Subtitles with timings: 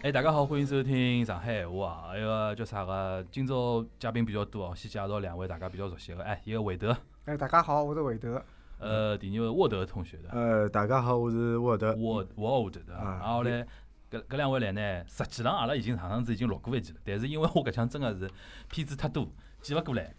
[0.00, 2.12] 哎，大家好，欢迎收听上海闲话啊！
[2.14, 3.24] 那个叫啥个？
[3.32, 6.22] 今朝嘉宾比较多哦，先介绍两位大家比较熟悉的。
[6.22, 8.40] 哎，一个韦德，哎，大家好，我是韦德。
[8.78, 10.30] 呃，第二位沃德同学的。
[10.30, 11.96] 呃，大家好，我是沃德。
[11.96, 12.94] 沃沃德的。
[12.94, 13.64] 然后呢，
[14.08, 18.30] 搿搿两位来呢，实际上阿拉已经上趟子已经录过一集了，但是因为我搿腔真个是
[18.70, 19.28] 片子太多，
[19.60, 20.14] 记勿过来。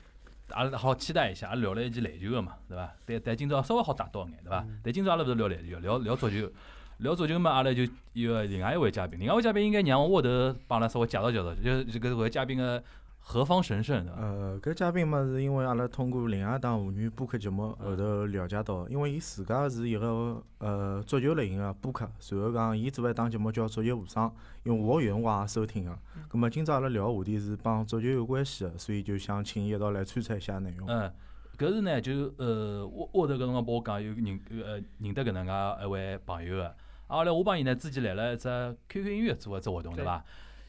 [0.50, 2.94] 阿拉好期待一下，阿拉聊了一期篮球个嘛，对伐？
[3.06, 4.68] 但但今朝稍微好打到一眼，对伐？
[4.84, 6.52] 但今朝阿拉勿是聊篮球，聊聊足球。
[7.00, 10.30] 聊足球嘛，阿拉就有另外一位嘉宾，另外一位嘉宾应该让沃头
[10.68, 12.84] 帮阿拉稍微介绍介绍，就是这个位嘉宾个
[13.20, 14.22] 何方神圣，对伐？
[14.22, 24.30] 呃，搿嘉宾嘛是因为阿拉通过另外一档妇女播客节目后头了解到，因为伊自家是一个呃足球类型个播客，随后讲伊做一档节目叫《足球无双》，
[24.64, 25.98] 用我原话收听个。
[26.28, 30.86] 葛末今朝阿拉聊个话题是帮足球有关系个，所以就想请伊一道来穿插一下内容。
[30.90, 31.10] 嗯，
[31.58, 36.76] 搿是呢，就呃沃沃头搿辰光帮我讲有认呃认得搿能介一位朋友个。
[37.10, 38.48] 后来我帮伊呢，之前来了一只
[38.88, 40.24] QQ 音乐做一只活动，对伐？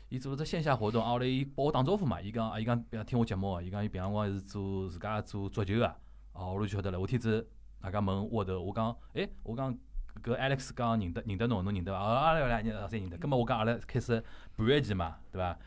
[0.08, 5.94] 伊做只线下活动，后来伊帮我打招呼嘛，伊讲，伊讲听我节目，伊讲伊平常光是做自家做足球个，
[6.32, 6.98] 哦，我就晓得了。
[6.98, 7.46] 我天子
[7.80, 9.72] 大家问我头，我讲，哎，我讲
[10.22, 11.98] 搿 Alex 讲认得认得侬，侬认得伐？
[12.00, 13.18] 哦，阿拉两人侪认得。
[13.18, 14.20] 葛末我讲阿拉开始
[14.56, 15.58] 盘一记嘛，对伐？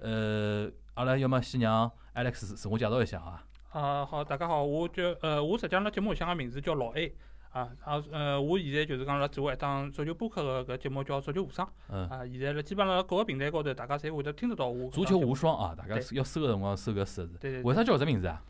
[0.00, 3.44] 呃，阿拉要么先让 Alex 自我介绍一下啊。
[3.70, 7.14] 啊，好，大家好，我叫呃，我实际上辣节目里向个名字叫老 A。
[7.54, 11.66] 啊，啊，呃，我现在就是讲辣做一档足球播客个搿节目叫《足球无双》。
[11.88, 12.08] 嗯。
[12.08, 14.90] 啊，现在辣基本上各个平台高头，大家侪会得听得到我。
[14.90, 17.38] 足球无双啊，大家要搜个辰光搜搿四个字。
[17.38, 17.62] 对对。
[17.62, 18.42] 为啥叫搿只名字啊？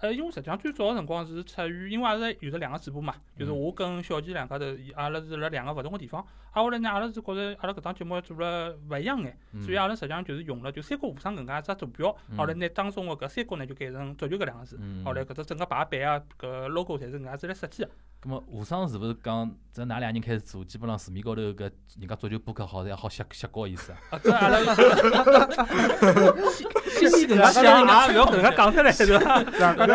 [0.00, 6.24] 呃，因为实际上最早个辰光是出于，因为阿拉有得两个主播嘛，就是我跟小齐两家头，阿拉是辣两个勿同个地方。
[6.52, 14.78] 啊，后来呢，阿拉是觉着阿拉搿档节目做了勿一样眼，所以阿拉实际上就是用了就三国无双搿能介一只图标，后来拿当中个搿三国呢就改成足球搿两个字。
[15.04, 17.90] 后来搿只整个排版啊，搿 logo 侪是搿能介子来设计个。
[18.22, 23.98] 咁么无双是勿是讲，只㑚两人开始做，基本上市面高头搿人家足球播客好侪好写写高意思啊？
[24.10, 24.66] 阿拉心
[27.08, 29.42] 里 搿能想啊，勿要搿能介讲出来， 是伐？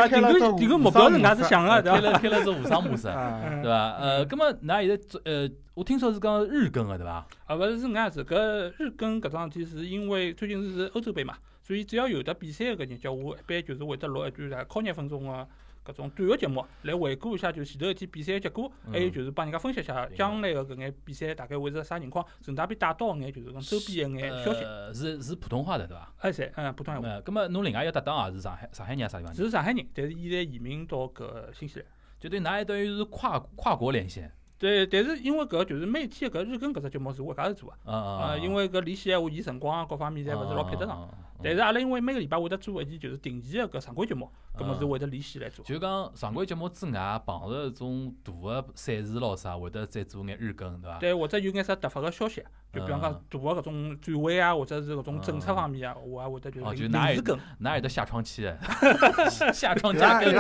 [0.08, 2.00] 定个定个目标是搿能介子想个，对伐？
[2.00, 3.98] 开了开了只无双模式，对伐？
[4.00, 7.26] 呃，咁么㑚现在做呃，我听说是讲日更个，对伐？
[7.46, 15.48] 啊，勿是是搿样子，搿日更搿桩事体是因为最近是欧洲杯嘛，所以只要有的比赛个日脚，我一般就是会得录一段来靠廿分钟个。
[15.86, 24.66] 搿种短个节目来回顾一下，就前头一天比赛个结果，还有就是帮人家分析一下将来个搿眼比赛大概会是啥情况，顺带便带到眼就是讲周边一眼消息。
[24.94, 26.12] 是是普通话的对伐？
[26.20, 27.08] 哎是，嗯，普通话。
[27.08, 29.34] 呃，葛末侬另外一个搭档也是上海上海人啥地方？
[29.34, 31.88] 是上海人，但是现在移民到搿新西兰。
[32.20, 34.32] 就对，㑚等于是跨跨国连线。
[34.58, 41.08] 对，但是因为搿就是每天搿日更搿只节目是我一家头做啊，啊，因为搿联系闲话，伊辰光啊各方面侪勿是老配得上。
[41.44, 45.64] 但是阿拉因为每个礼拜会得做一期就是定期个搿常规节目，搿么是会得联系来做。
[45.66, 50.98] 就讲常规节目之外，碰着种大个赛事咯啥，会得再做眼日更，对伐？
[51.00, 57.38] 对，或者有眼啥突发个消息，就比方讲大个搿种转会啊，或者是搿种政策方面啊，我也会得就是临时更。
[57.60, 58.50] 哪有得下窗期？
[59.54, 60.34] 下窗加更。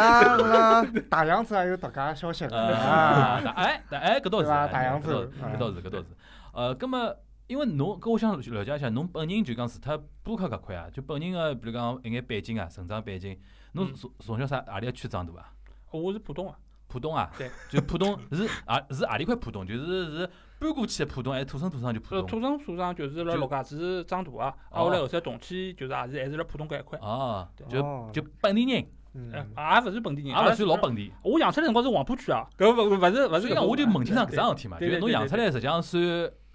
[1.09, 3.41] 大杨子也有独家消息啊！
[3.55, 6.05] 哎，哎，搿倒是，大杨子，搿倒是，搿倒是。
[6.53, 7.13] 呃，葛么？
[7.47, 13.37] 因为侬，搿我想了解一下，侬本人就讲除脱播客搿块啊，就本人个，比如讲一眼背景啊，成长背景，
[13.73, 15.53] 侬从从小啥何里个区长大啊？
[15.91, 16.57] 我是浦东啊。
[16.87, 17.29] 浦东啊？
[17.37, 17.49] 对。
[17.69, 19.65] 就浦东是啊是何里块浦东？
[19.65, 22.25] 就是是搬过去的浦东，还是土生土长就浦东？
[22.25, 26.97] 土生土长就是辣陆家嘴长大啊，啊后来后头动迁就是也是还是辣浦东搿一块。
[26.99, 27.47] 哦。
[27.69, 28.83] 就就本地人。
[29.13, 29.31] 嗯。
[29.31, 30.31] 也勿是本地人。
[30.31, 31.11] 也勿算老本地。
[31.21, 32.47] 我养出来辰光是黄浦区啊。
[32.57, 33.53] 搿勿勿是勿是。
[33.53, 36.01] 讲我就问清爽搿桩事体嘛，就是侬养出来实际上算。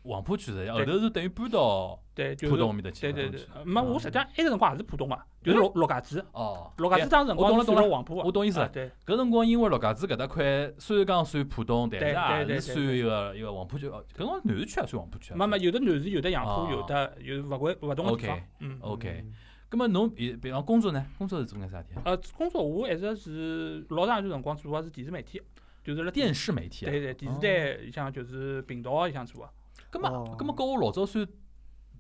[0.03, 2.01] 黄浦区的，后头是等于搬到
[2.49, 3.13] 浦东面搭去。
[3.13, 6.23] 对对对，没我实际上埃个辰光也是浦东啊，就是陆陆家嘴。
[6.33, 6.73] 哦。
[6.79, 8.17] 陆家嘴当时辰光是黄浦。
[8.17, 8.69] 我懂意思。
[8.73, 8.91] 对。
[9.07, 13.89] 搿辰光因为陆家嘴搿搭块虽然讲算浦东，但是也是算一个一个黄浦区。
[13.89, 15.35] 搿辰光南市区也算黄浦区。
[15.35, 18.41] 没没，有的南市，有的杨浦，有的有勿会勿同个地方。
[18.61, 18.79] 嗯。
[18.81, 19.25] OK。
[19.69, 21.07] 葛末侬比比方工作呢？
[21.17, 21.91] 工作是做眼啥体？
[22.05, 25.41] 呃，工作我一直是老长一段辰光做个是电视媒体，
[25.85, 26.87] 就是辣电视媒体。
[26.87, 29.51] 对对，电视台里向就是频道里向做个。
[29.91, 30.09] 咁么，
[30.39, 31.27] 咁么跟我老早算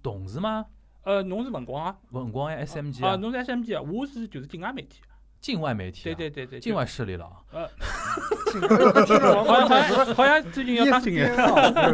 [0.02, 0.66] 同事吗？
[1.02, 1.96] 呃，侬是文广啊？
[2.10, 3.16] 文广呀，SMG 啊？
[3.16, 3.82] 侬是 SMG 啊？
[3.82, 5.00] 我是就是境外媒体。
[5.40, 6.04] 境外媒体？
[6.04, 6.60] 对对对对。
[6.60, 7.26] 境外势力了。
[7.52, 7.68] 呃。
[9.44, 11.34] 好像好像好像最近要当新人。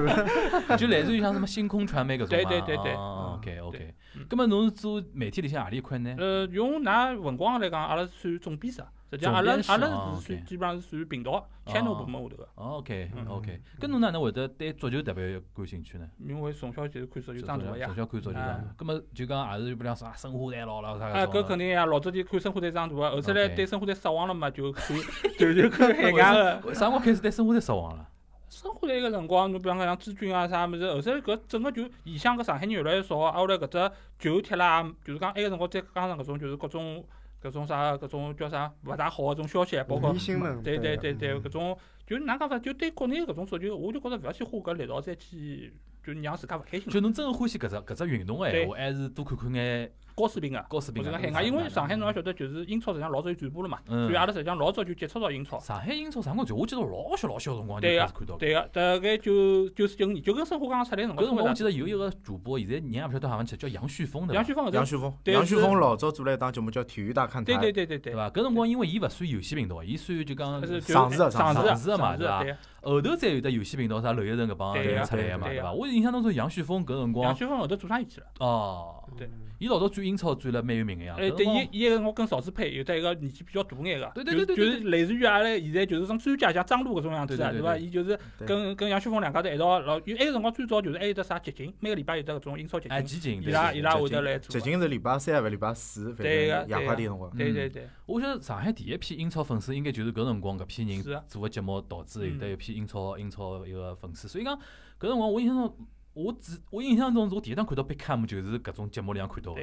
[0.76, 2.94] 就类似于像什么星空传媒搿种对对对对。
[2.94, 3.94] OK OK。
[4.28, 6.14] 咁么侬是做媒体里向何里一块呢？
[6.19, 8.82] 呃，用㑚文广来讲，阿拉算总编辑。
[9.10, 12.48] 实际上，阿拉阿拉是算基本上是属于频道 channel 部门下头个。
[12.56, 16.08] OK OK，搿侬哪能会得对足球特别感兴趣呢？
[16.18, 17.86] 因为从小就是看足球长大呀。
[17.86, 24.96] 从小看足球长大，咁么就讲也是不讲啥申花队咯啦啥啊，搿肯定呀，老早就看申花队长大个，后头来对申花队失望了嘛，就看
[25.38, 26.74] 就就看海外个。
[26.74, 28.08] 啥 辰光开始对申花队失望了？
[28.48, 37.04] 生活在一个辰光，侬比方讲像朱军啊啥物事，后头搿整个就异乡搿上海人越来越少，啊后来搿只旧铁啦，就是讲埃个辰光再加上搿种就是各种
[37.46, 40.12] 搿种啥搿种叫啥勿大好个种消息，包括
[40.62, 45.72] 对对对对，搿种就哪讲法，就对国内搿种足球，我就觉着勿要去花搿力道再去，
[46.04, 46.93] 就让自家勿开心。
[46.93, 55.60] 就侬真个欢喜搿只搿只运动个闲话，还是多看看眼高水平个，高水平个海外，因为上海侬也晓得，就是英超实际上老早就转播了嘛，嗯所以阿拉实际上老早就接触到英超。
[55.60, 58.36] 上海英超啥辰光就我记得老小老小辰光就对个开始看到。
[58.36, 61.52] 对个，大概九九十九年，就跟申花刚刚出来辰搿辰光我。
[61.52, 64.34] 记得有一个主播，现在人也勿晓得好像叫叫杨旭峰对伐？
[64.36, 68.30] 杨旭峰杨旭峰，杨旭峰老早做了一档节目叫《体育大看台对》，对对对对，对伐？
[68.30, 72.42] 搿辰光因为伊勿算游戏频道，伊算就讲上市的上市上市嘛对伐
[72.82, 75.72] 后头再有得游戏频道啥刘一晨搿帮人出来个嘛，对伐？
[75.72, 78.26] 我印象当中杨旭峰搿辰光杨旭峰后头做生意去了。
[78.38, 79.28] 哦，对
[79.58, 81.16] 伊老早转英超转了蛮有名个呀。
[81.18, 87.76] 哎，对，伊伊个辰光跟邵志佩有得一个年纪比较大眼个，对对对就是就是类似于阿拉现在就是种专家像张璐搿种样子啊，对伐？
[87.76, 94.58] 伊就是跟跟杨旭峰两家头一道，老因为埃个辰光最早就是还有得啥集锦，每个礼拜有得搿种英超集哎，锦，集锦，伊拉伊拉会得来做。
[94.58, 97.30] 集锦是礼拜三还是礼拜四，反正对个夜快点辰光。
[97.34, 104.28] 嗯对对对，我晓得上海第一批英超粉丝应该就是搿辰光搿批人做个节目，导致有得嗯一批英超英超一个粉丝。
[104.28, 104.56] 所以讲
[104.98, 105.76] 搿辰光我印象中，
[106.14, 109.60] 我只我印象中是我第一趟看到贝克汉姆就是搿种节目里向看到个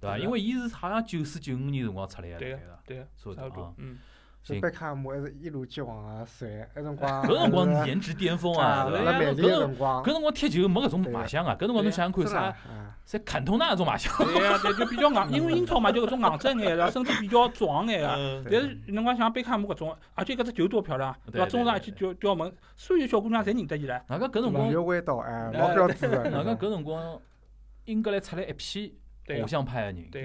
[0.00, 0.18] 对伐？
[0.18, 3.34] 因为伊是好像九四九五年辰光出来个，对个对个。
[3.36, 3.98] 差不多嗯，行。
[4.42, 10.02] 所以贝克汉姆还是一如既往啊帅，那辰光 搿辰光是颜值巅峰啊，搿辰光。
[10.02, 18.08] 搿，辰光踢球没搿种对卖相啊，搿辰光侬想想看啥啊，啥坎通纳搿种卖相，对呀，对，就比较硬， 因为英超嘛就搿种硬正眼，然后身体比较壮眼个。
[18.16, 18.44] 嗯。
[18.50, 21.46] 但是侬讲像贝克汉姆搿种，而且搿只球多漂亮，对伐？
[21.46, 24.00] 中场一去吊吊门，所有小姑娘侪认得伊唻。
[24.08, 26.16] 外加搿辰光蛮，有味道哎，哎老标志个。
[26.22, 27.20] 外加搿辰光，
[27.84, 30.22] 英格兰出来一批偶，像派的人，对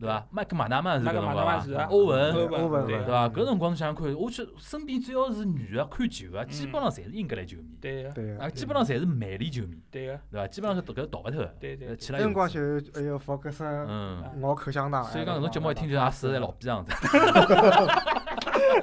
[0.00, 0.26] 对伐？
[0.30, 2.96] 麦克马纳曼是搿麦克马辰光伐欧文，欧欧文对。
[2.98, 3.28] 对伐？
[3.28, 10.46] 搿辰光侬想想看，我去身边只要是女个看球个，基本上侪是英格兰球迷，对个，对啊，基本上侪是曼联球迷，对个，对伐？
[10.48, 12.80] 基本上是搿逃勿脱个，对对那辰光有。
[12.80, 16.92] 就还有福格森嗯，咬口香糖，所以讲搿哎种节目一听就也是在老逼样子。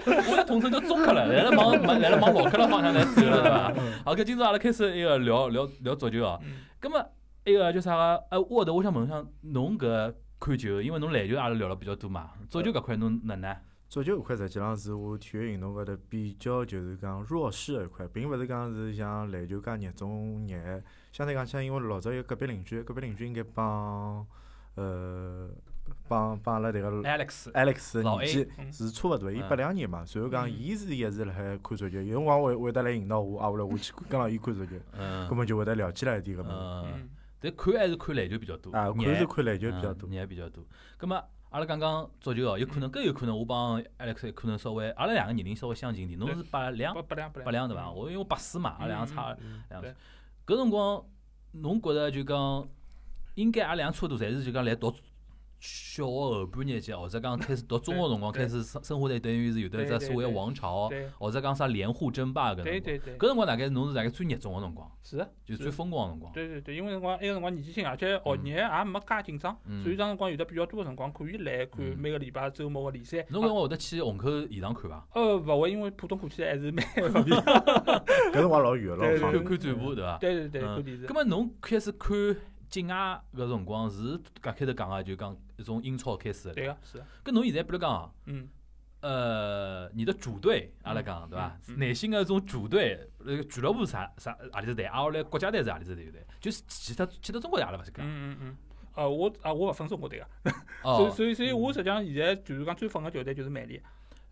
[0.06, 3.74] 我的统称叫中客了，来了往往来了往老客了方向来走了，对伐？
[4.06, 6.40] 好，搿今朝阿拉开始一个聊聊聊足球哦。
[6.44, 6.90] 嗯，葛
[7.46, 8.24] 么一个叫啥个？
[8.32, 13.56] 呃，我头，我想问一下侬搿看球，因为侬篮球阿拉聊了比较多嘛，足球搿块侬哪能？
[13.90, 20.82] 足球搿块实际上是我体育运动高头比较就是讲弱势的一块，并勿是讲是像篮球介热衷热爱。
[21.12, 24.26] 相对讲起来，因为老早有隔壁邻居，隔壁邻居应该帮
[24.74, 25.48] 呃
[26.08, 36.52] 帮帮阿拉迭个 Alex，Alex 老年纪嗯是差勿多，伊嗯八两年嘛，随后讲嗯伊是一直辣海看足球，有辰光会会得来引导我，啊，后来我去跟牢伊看足球，嗯根，本就会得了解了一点搿物事。
[36.52, 37.10] 嗯，嗯，
[37.44, 40.10] 但看还是看篮球比较多，啊，看是看篮球比较嗯多。
[40.10, 40.64] 热比较多。
[40.98, 47.92] 咁么阿拉讲讲足球哦，有可能搿有可能我帮 Alex 可能稍微，阿拉两个年龄稍微相近点，侬是八两不不良不良八两对伐？
[47.92, 49.94] 我因为我八四嘛，阿拉两个差嗯两岁。
[50.48, 51.06] 搿辰光
[51.52, 52.66] 侬觉着就讲，
[53.36, 54.94] 应该阿拉两个差不多，侪是就讲来读
[55.64, 62.66] 小学后半日级，或者讲开始读中学辰光开始生生活在等于是有的一只所谓对王朝，或者讲啥连户争霸搿辰光。
[62.66, 65.32] 对对对，搿辰光大概侬是大概最热衷个辰光，是的。
[65.46, 66.34] 就最疯狂个辰光。
[66.34, 73.26] 对对对，因为辰光埃个辰光年纪轻，而且学业也没介紧张，嗯所以当辰光有的比较多个辰光可以来看嗯每个礼拜周末个联赛。
[73.30, 75.08] 侬搿辰光会得去虹口现场看伐？
[75.14, 77.40] 呃，勿会，因为浦东过去还是蛮 勿便。
[77.40, 79.44] 搿辰光老远对老方便。
[79.44, 80.18] 看看转播对伐？
[80.18, 81.14] 对对对，嗯看电视葛。
[81.14, 82.12] 末侬开始看
[82.74, 86.56] 境外搿辰光是搿开头讲个，就讲从英超开始的。
[86.56, 88.50] 对个，是的，搿侬现在比如讲，嗯，
[89.02, 91.56] 呃，你的主队阿拉讲对伐？
[91.78, 96.26] 内心个种主队，呃，俱乐部啥啥何里只队，啊，后来国家队是何里只队队？
[96.42, 98.04] 就是其他其他中国队阿拉勿是讲。
[98.04, 98.58] 嗯嗯嗯。
[98.96, 100.52] 呃，我啊，我勿分中国队 个，
[100.82, 103.80] 所所以所以我实际上现在就是讲最粉个球队就是曼联。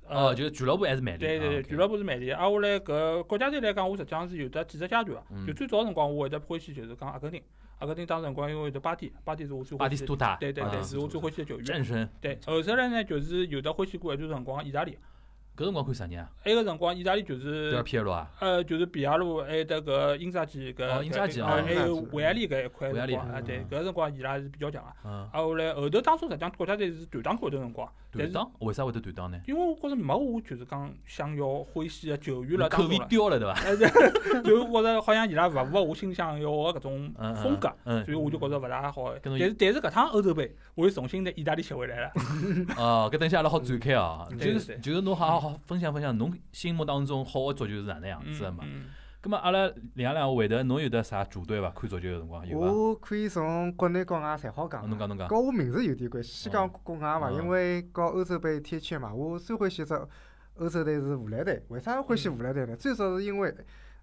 [0.08, 1.20] 哦，呃，就是俱乐部还是曼联。
[1.20, 2.36] 对对对，啊俱乐部是曼联。
[2.36, 5.24] 啊，我来搿国家队来讲，我实际上是有得几只阶段个。
[5.30, 7.42] 嗯就最早辰光，我会得欢喜就是讲阿根廷，
[7.82, 9.98] 阿根廷当时辰光因为有得巴蒂，巴蒂是我最巴欢喜的。
[9.98, 11.66] 蒂斯图塔，对对对，啊是我最欢喜的球员。
[11.66, 12.08] 战神。
[12.22, 14.96] 对，后头来呢，就是有得欢喜过一段辰光意大利，
[15.58, 16.30] 搿辰光看啥人啊？
[16.44, 18.32] 埃个辰光意大利就德尔是皮耶罗啊？
[18.40, 24.90] 呃，就是比亚路，还有得搿英扎吉搿，哦英扎吉搿哦还有维埃利搿一块维埃利辰光啊，对嗯，搿辰光伊拉是比较强个。
[25.06, 29.40] 嗯，啊，后来后头当初实际上国家队是断档过一段辰光，断档，为啥会得断档呢？
[29.48, 34.42] 因为我觉着没 我就是讲想要欢喜个球员了当口味刁了对伐？
[34.44, 37.72] 就觉着好像伊拉勿符合我心想要个搿种风格。
[37.86, 39.14] 嗯所以我就觉着勿大好。
[39.22, 42.12] 但是但是搿趟欧洲杯，我又重新拿意大利吸回来了。
[42.78, 48.64] 哦，搿等下阿拉好展开哦，嗯就是就是侬好好分享分享侬心目当中好个足球是哪能样嗯子的嘛？
[49.22, 51.70] 嗯咁么阿拉两两会得侬有得啥主队伐？
[51.70, 52.66] 看足球个辰光有伐？
[52.72, 54.98] 我可以从国内国外侪好讲侬。
[54.98, 55.28] 讲侬讲。
[55.28, 59.94] 跟我名字有点关系，先讲嗯国外嘛，嗯因为搞欧洲杯天气嘛，我最欢喜只
[60.56, 61.64] 欧洲队是荷兰队。
[61.68, 62.76] 为啥欢喜荷兰队呢？
[62.76, 63.54] 最早是因为，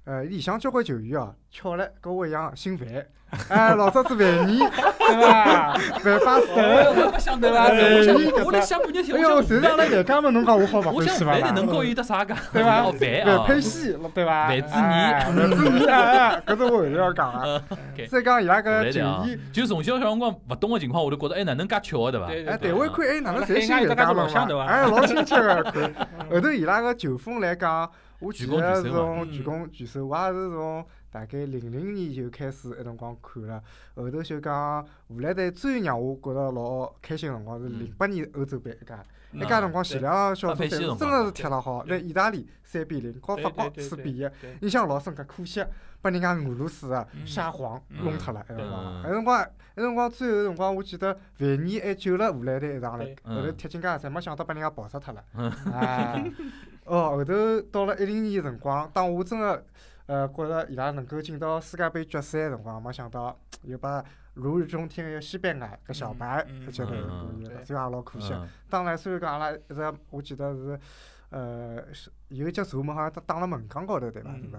[0.09, 2.89] 呃，里向交关球员哦，巧了，跟我一样姓范，
[3.51, 5.75] 哎，老早子范尼， 对伐？
[6.03, 11.47] 范巴斯我我不想得了，对我想你搿我来想半天，哎哟，我想谁让来搿家门侬讲我好勿我想欢喜伐？
[11.47, 12.35] 饭能够有得啥个？
[12.55, 14.49] 对伐哦，饭范啊，佩西，对伐？
[14.49, 17.61] 范志毅范志毅，哎，搿是我后头要讲啊。
[18.11, 22.27] 再讲伊拉后来搿球的啊员，，就从小小辰光勿懂个情况下头，觉得哎哪能介巧个对伐？
[22.29, 24.65] 对哎，对台湾看哎哪能侪海姓搿外大家都家门嘛？
[24.65, 25.93] 哎，老亲切个 看。
[26.31, 33.63] 后头伊拉个球风来讲，我记举攻得是举手嘛从举嗯攻举手，我也是从大概零零年就开始一辰光看了。
[33.95, 38.95] 后头就讲荷兰队最让我觉着老开心个辰光是嗯零八年欧洲杯一届。
[39.33, 39.41] 嗯。
[39.41, 44.29] 一家辰光前两小组赛是真个是踢了好，来意大利三比零，和对法国四比一，
[44.63, 45.23] 印象老深刻。
[45.25, 45.65] 可惜
[46.01, 48.71] 把人家俄罗斯啊嗯沙皇嗯弄脱了，埃辰嗯。
[48.71, 55.23] 光，埃辰光，埃辰光最后辰光，我记得范尼还救了荷兰队一场嘞，后头嗯踢进界赛，没想到把人家跑杀脱了
[56.89, 59.65] 哦，后头到了一零年辰光，当我真个
[60.07, 64.05] 呃觉着伊拉能够进到世界杯决赛个辰光，没想到又把
[64.35, 68.33] 如日中天个西班牙搿小白嗯一记头嗯过去了，所以也老可惜。
[68.33, 70.79] 嗯当然，虽然讲阿拉一直，我记得是，
[71.31, 74.31] 呃，是有一节射门好像打了门框高头，对伐？
[74.35, 74.59] 嗯是伐？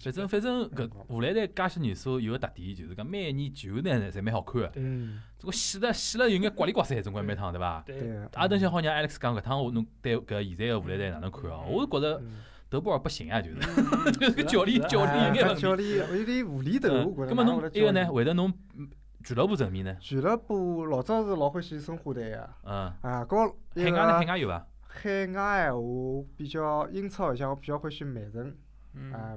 [0.00, 7.82] 反正反正搿嗯荷兰队介些年数有个特点，就是讲每一年球呢侪蛮好看个，嗯，这个洗了洗了有眼刮里刮塞，总归每趟对伐？
[7.86, 8.08] 对对。
[8.08, 11.64] 也等下好让 Alex 讲搿趟我侬对搿现在个荷兰队哪能看哦？
[11.68, 15.62] 我是觉着嗯德布尔不行啊，就是嗯这个教练教练哎有眼问题。
[15.62, 17.34] 教练有点无厘头，嗯，我觉着。
[17.34, 18.06] 葛末侬埃个呢？？
[18.06, 18.88] 会得侬嗯
[19.24, 19.96] 俱乐部层面呢？
[20.00, 23.38] 俱乐部老早是老欢喜申花队个，嗯，啊，跟
[23.74, 24.18] 海外呢？
[24.18, 24.66] 海外有伐？
[25.02, 28.54] 海外闲话比较英超里向，我比较欢喜曼城
[28.98, 29.36] 嗯啊，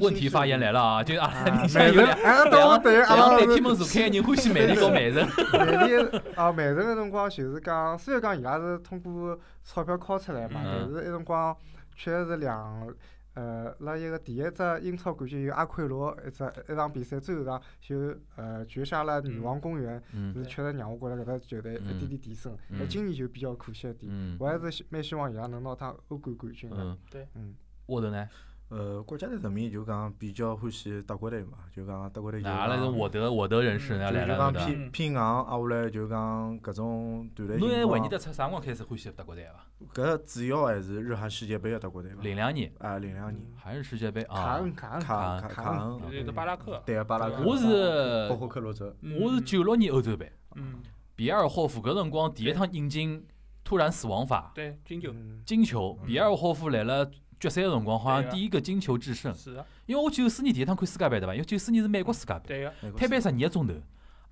[0.00, 1.04] 问题发言来了啊！
[1.04, 5.28] 就阿拉啊，里向曼城，有两哎，到我对，阿拉是两对天门坐开个人欢喜曼联和曼城。
[5.52, 11.54] 曼联啊，曼城的辰光就是讲，虽然讲伊拉是通过钞票敲出来嘛，嗯但是埃辰光
[11.94, 12.88] 确实是两，
[13.36, 22.56] 呃，辣一个第一只英超冠军有阿奎罗一只一场比赛，最后一场就呃绝杀了女王公园，嗯是确实让我觉着搿只球队一点点提升。
[22.70, 26.76] 那今年就比较可惜一点，嗯我还是蛮希望伊拉能拿趟欧冠冠军的。
[26.78, 27.54] 嗯，对，嗯，
[27.86, 28.26] 沃德呢？
[28.68, 34.66] 呃，国家队层面就讲比较欢喜德国队嘛，就讲德国队就那阿拉是讲沃德沃德人士呢就就讲来了对伐？
[34.66, 39.64] 偏偏硬，啊，下来就讲搿种团队侬还回忆得出啥辰光开始欢喜德国队伐？
[39.94, 42.18] 搿主要还是日韩世界杯个德国队嘛。
[42.22, 50.82] 零两年啊，零两年，还是世界杯啊卡啊恩，卡恩卡恩卡恩对巴拉克，对个巴拉克，我是包括克洛泽，我是九六年欧洲杯，嗯，
[51.14, 53.24] 比尔霍夫搿辰光第一趟引进
[53.62, 61.34] 突然死亡法对，金九嗯金球，比尔霍夫来了决赛个辰光好像第一个金球制胜，是的，因为我九四年第一趟看世界杯对伐？
[61.34, 63.74] 因为九四年是美国世界杯，对个，美国摊班十二个钟头。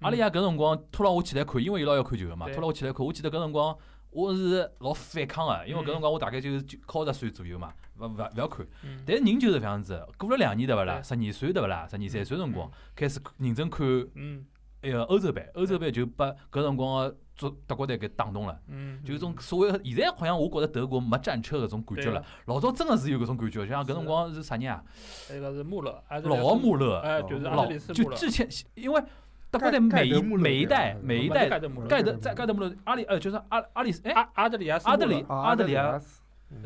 [0.00, 3.06] 阿拉爷搿辰光拖牢我起来看，因为伊拉要看球个嘛，拖牢我起来看。
[3.06, 3.76] 我记得搿辰光
[4.11, 8.66] 我是老反抗个，因为搿嗯辰光我大概就是九靠十岁左右嘛，勿勿勿要看。
[8.82, 11.00] 嗯，但是人就是搿样子，过了两年对勿啦？
[11.02, 11.87] 十二岁对勿啦？
[11.88, 14.44] 十二三岁辰光开始认真看嗯
[14.82, 18.59] 埃个欧洲杯，欧洲杯就把搿辰光个足德国队给打动了。
[18.69, 24.83] 嗯，就种所谓的现在好像我觉着德国没战车搿种感觉了，，老早真的是有搿种感觉，像搿辰光是啥人啊？
[25.31, 29.03] 那个是穆勒，还是老穆勒，哎，就是老就之前因为
[29.50, 34.97] 德国队盖每一每一代每一不是代盖德穆勒盖德德在盖德穆勒阿里呃就是阿阿里斯哎阿阿德里亚斯穆勒。
[34.97, 36.00] 阿德里啊阿德里亚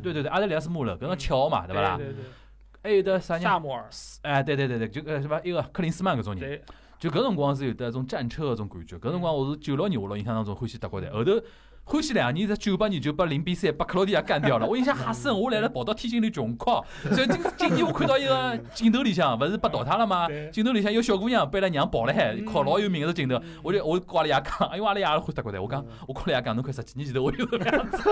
[0.03, 1.99] 对对对阿德里亚斯穆勒搿个乔嘛对伐啦？
[2.83, 3.55] 还有得啥对，人啊？
[3.55, 3.89] 萨穆尔，
[4.23, 6.63] 哎对对对对，就呃什么一个克林斯曼搿种人，对，
[6.99, 8.97] 就搿辰光是有得一种战车搿种感觉。
[8.99, 11.41] 搿辰光我是九六年，我辣印象当中欢喜德国队，后头
[11.85, 14.67] 欢喜两年，在九八年就把零比三把克罗地亚干掉了。
[14.67, 16.73] 我印象吓深，我来了跑到天津里穷哭。
[17.13, 20.27] 所以今今年我看到一个镜头里向，勿是被淘汰了吗？
[20.53, 23.37] 镜头里向有小姑娘被伊拉娘抱了海，嗯靠老有名个镜头。
[23.37, 28.03] 嗯我就我跟阿拉爷讲，因为阿拉爷也欢喜德国队，我讲嗯我跟阿拉爷讲，侬看十几年前头我就搿能样子。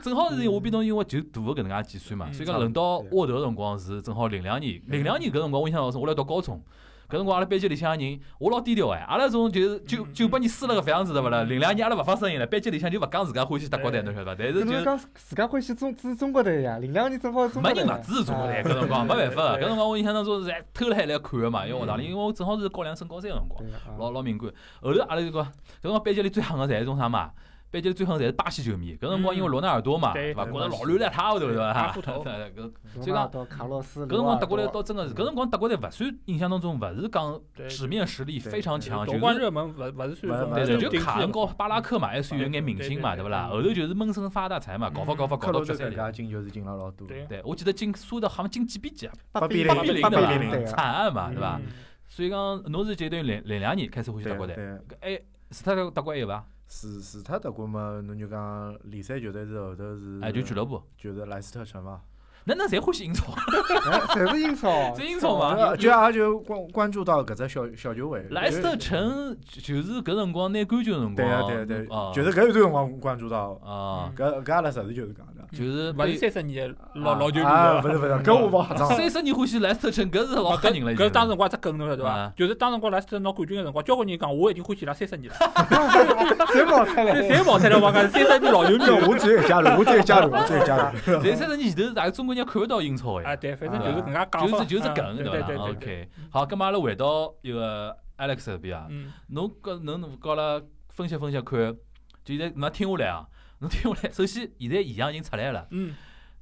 [0.00, 6.62] 正好是我比侬因为就大个搿能介几岁嘛，嗯所以讲轮到沃德个辰光是正好零两年，零两年搿辰光我印象老深，我来读高中。
[7.08, 11.44] 搿辰光阿拉班级里向个人，我老低调哎，阿拉种就是九嗯九八年输了个搿样子对勿啦？
[11.44, 14.34] 零两年阿拉勿发声音了，班级里向就勿讲自家欢喜德国队，侬晓得伐？
[14.36, 16.78] 但是就讲自家欢喜中支持中国队呀？
[16.78, 17.84] 零两年正好中国队。
[17.84, 23.62] 没人勿支持中国队，啊搿辰光没办法，对搿辰光我印象当中是偷了海来看个嘛，因为学堂里，嗯因为我正好是高两升高三个辰光，
[23.98, 24.50] 老老敏感。
[24.80, 27.30] 后头阿拉就讲，搿辰光班级里最狠个侪是种啥嘛？
[27.70, 30.44] 班级里最狠侪是巴西球迷，搿辰光因为罗纳尔多嘛，对对伐？
[30.44, 31.72] 对觉着老乱了一塌糊涂，对伐？
[31.74, 43.48] 大秃 头对搿所以讲搿辰光德国队倒真个是，搿辰光德国队勿算印象当中勿是讲纸面实力非常强，就是热门勿勿是算勿对对，勿就卡恩高和巴拉克嘛，还算有眼明星嘛，对勿啦？
[43.50, 45.96] 嗯后头就是闷声发大财嘛，搞法搞法搞到决赛里。
[46.12, 49.12] 进球是进了老多，对对，我记得进输的好像进几比几啊？
[49.32, 49.82] 八比零八？
[49.82, 51.58] 比零对啊惨案嘛，对伐？
[51.62, 51.66] 嗯
[52.08, 54.54] 所以讲，侬是就等于零零两年开始欢喜德国队，
[55.00, 55.18] 哎，
[55.50, 56.44] 除脱德国还有伐？
[56.68, 60.82] 除除脱德国嘛，侬就讲联赛球队是后头是，哎，就俱乐部。
[60.98, 62.00] 就是莱斯特城嘛，
[62.44, 63.32] 哪能侪欢喜英超？
[63.90, 68.26] 哎，侪是英超， 是英超嘛就就也就关关注到搿只小小球会。
[68.30, 75.35] 莱斯特城就是搿辰光拿冠军的辰对啊光，对对啊，就是搿一段辰光关注到，啊，搿搿阿拉实事求是讲的。
[75.52, 78.88] 就是勿是三十年的老老球迷啊，了勿是勿是，搿 我勿瞎装。
[78.96, 80.92] 三十年欢喜莱斯特城，搿是老吓人了。
[80.94, 82.32] 搿当时辰光只梗侬晓得伐啊？
[82.36, 87.22] 就是当时辰光莱斯特拿冠军个辰光，交关人讲我已经欢喜伊拉三十年了，侪跑出侪来。
[87.22, 88.84] 侪跑出来我讲三十年老球迷。
[89.06, 91.20] 我只有一加入，我只有一加入，我只有一加入。
[91.22, 94.58] 但三十年前头，大家中国人看勿到英超啊，哎，对，反正就是搿能介讲法。
[94.58, 95.64] 就是就是嗯梗伐对伐。
[95.68, 101.76] ？OK，好，葛末阿拉回到一个 Alex 这边啊，嗯侬搿侬告阿拉分析分析看，
[102.24, 103.26] 就现在㑚听下来啊，
[103.58, 105.94] 侬听下来，首先现在现象已经出来了，嗯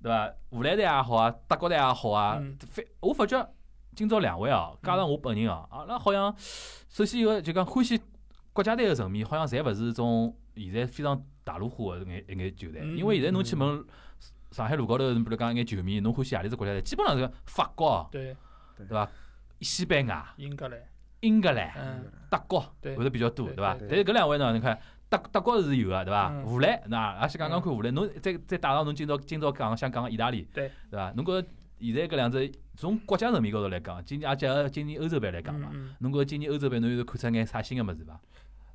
[0.02, 0.26] 对伐？
[0.50, 3.49] 荷兰队也好啊，德国队也好啊嗯，非我发觉
[3.94, 6.35] 今朝两位啊，加上我本人啊，阿拉好像
[6.88, 8.00] 首先一个就讲欢喜
[8.52, 13.85] 国家队个球迷，好像侪勿是种现在非常大陆化个一眼一眼球队，嗯因为现在侬去问
[14.50, 18.37] 上海路高头，比如讲一眼球迷，侬欢喜何里只国家队，基本上是法国啊，对，
[18.76, 19.09] 对伐？
[19.61, 20.78] 西班牙、英格兰，
[21.21, 23.76] 英格兰、嗯德国对会得比较多，对对伐？
[23.80, 26.30] 但是搿两位呢，你看德德国是有个，对伐？
[26.32, 31.12] 嗯荷兰那也先讲讲看荷兰，侬再再带上侬今朝今朝讲想讲个意大利，对对伐？
[31.16, 31.49] 侬觉着
[31.80, 38.18] 现在搿两只从国家层面高头来讲，今年也结合今年欧洲杯来讲嘛，嗯嗯侬觉着今年欧洲杯侬有看出眼啥新个物事伐？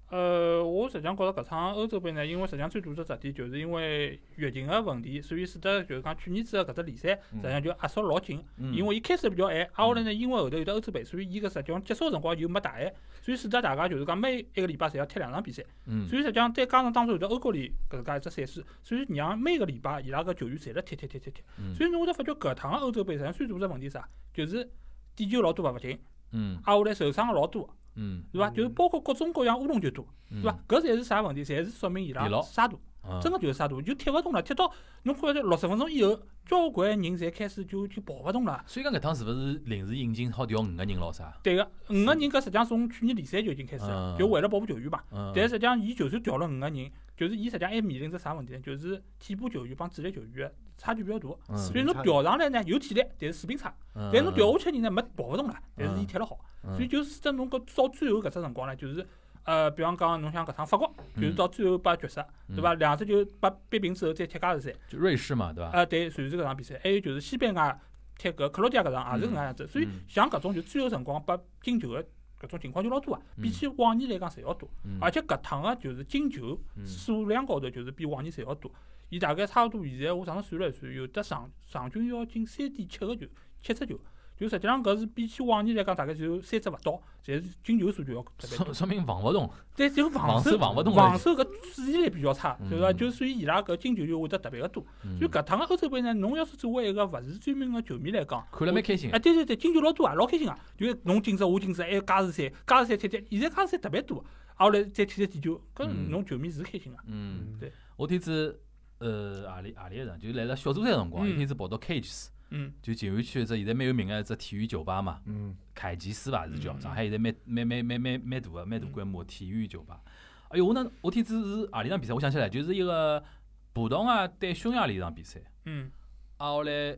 [0.10, 8.44] 呃，我实际上觉着搿场欧洲杯呢，因为实际上最大的特点就是因为疫情个问题，所以使得就是讲去年子个搿只联赛实际上就压缩老紧。
[8.58, 15.64] 嗯因为伊开始比较晚，挨下来呢，因为后头有得欧洲杯，所以伊搿实际上结束个辰光就没大晚，所以使得大家就是讲每一个礼拜侪要踢两场比赛。
[15.86, 21.44] 嗯所以实际上再加上当初有得欧国联搿介一只赛事，所以让每个礼拜伊拉个球员侪辣踢踢踢踢踢。
[21.60, 24.10] 嗯所以侬会得发觉搿趟个欧洲杯实际上最大个问题是啥？
[24.34, 24.68] 就是
[25.16, 26.00] 点球老多罚勿进，
[26.32, 28.50] 嗯挨下来受伤个老多，嗯，对伐？
[28.56, 30.60] 就是包括各种各样乌龙剧多，对对伐？？
[30.68, 31.44] 搿侪是啥问题？
[31.44, 32.80] 侪是说明伊拉沙大，嗯
[33.22, 34.42] 真个就是沙大，就踢勿动了。
[34.42, 34.72] 踢到
[35.04, 38.64] 侬看到六十分钟以后，交关人侪开始就就跑勿动了。
[38.68, 41.34] 所以讲搿趟是勿是临时引进好调五个人咯啥？
[41.42, 45.02] 对个，五个人搿实际上从去年联赛就已经开始了，嗯就为了保护球员嘛。
[45.12, 48.60] 嗯，但实际上，伊就算调了五个人，就是伊实际上还面临着啥问题呢？
[48.60, 51.30] 就是替补球员帮主力球员差距比较大。
[51.50, 53.74] 嗯所以侬调上来呢有体力，但是水平差。
[53.96, 56.40] 嗯，但是侬调下去人呢没跑勿动了，但是伊踢了好。
[56.64, 59.08] 嗯，所以就使得侬搿到最后搿只辰光呢，就是
[59.50, 62.76] 呃，比方讲侬像搿趟法国，就是到最后把决赛，嗯对伐？
[62.76, 64.72] 两只球把扳平之后再踢加时赛。
[64.88, 65.72] 就瑞士嘛，对伐？
[65.72, 67.80] 呃，对，瑞士搿场比赛，还有就是西班牙
[68.16, 69.66] 踢搿克罗地亚搿场也是搿能样子。
[69.66, 72.04] 所以嗯像搿种就最后辰光把进球个
[72.40, 74.70] 搿种情况就老多啊，比起往年来讲侪要多。
[74.84, 78.72] 嗯而且搿趟个就是进球嗯数量高头就是比往年侪要多。
[79.10, 83.26] 伊大概差勿多现在我上次算了一算，有得场场均要进三点七个球，
[83.60, 84.00] 七只球。
[84.40, 88.66] 就实际上搿是比起往年来讲，大概只有三只勿到，侪是进球数据要特别多。
[88.68, 92.90] 说说明防勿动，但只有防防守守防勿动防守搿注意力比较差，对伐？
[92.92, 94.82] 嗯就所以伊拉搿进球就会得特别个多。
[95.04, 99.20] 嗯所以搿趟个欧洲杯呢，侬要是作为一个勿是专门个球迷来讲，看了蛮开心哎，。
[99.20, 100.58] 对对对，进球老多啊，老开心啊！
[100.78, 104.24] 就是侬进只我进只，还有加时赛，加时赛踢踢，现在加时赛特别多，
[104.56, 106.98] 挨下来再踢踢点球，搿嗯侬球迷是开心个。
[107.08, 107.72] 嗯，对。
[107.98, 108.58] 我天子
[109.00, 120.02] 呃何里何里一场，就来了小组赛辰光，嗯一天子跑到 Cages，嗯就静安区一只现在蛮有名个一只体育酒吧嘛，嗯，凯吉斯吧是叫，嗯上海现在蛮蛮蛮蛮蛮蛮大个蛮大规模的体育酒吧。
[120.50, 122.14] 哎哟，我那我天子是何里场比赛？
[122.14, 123.24] 我想起来，就是一个
[123.72, 125.40] 葡萄牙对匈牙利一场比赛。
[125.66, 125.92] 嗯
[126.38, 126.98] 啊，后来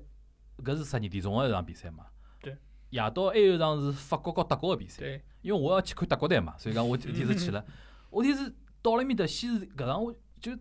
[0.63, 2.05] 搿是十二点钟个一场比赛嘛。
[2.41, 2.57] 对。
[2.91, 4.99] 夜到还有一场是法国和德国个比赛。
[4.99, 5.21] 对。
[5.41, 7.65] 因为我要去看德国队嘛，所以讲我一天子去了。
[8.09, 10.57] 我天子到了埃面搭，先是搿场我就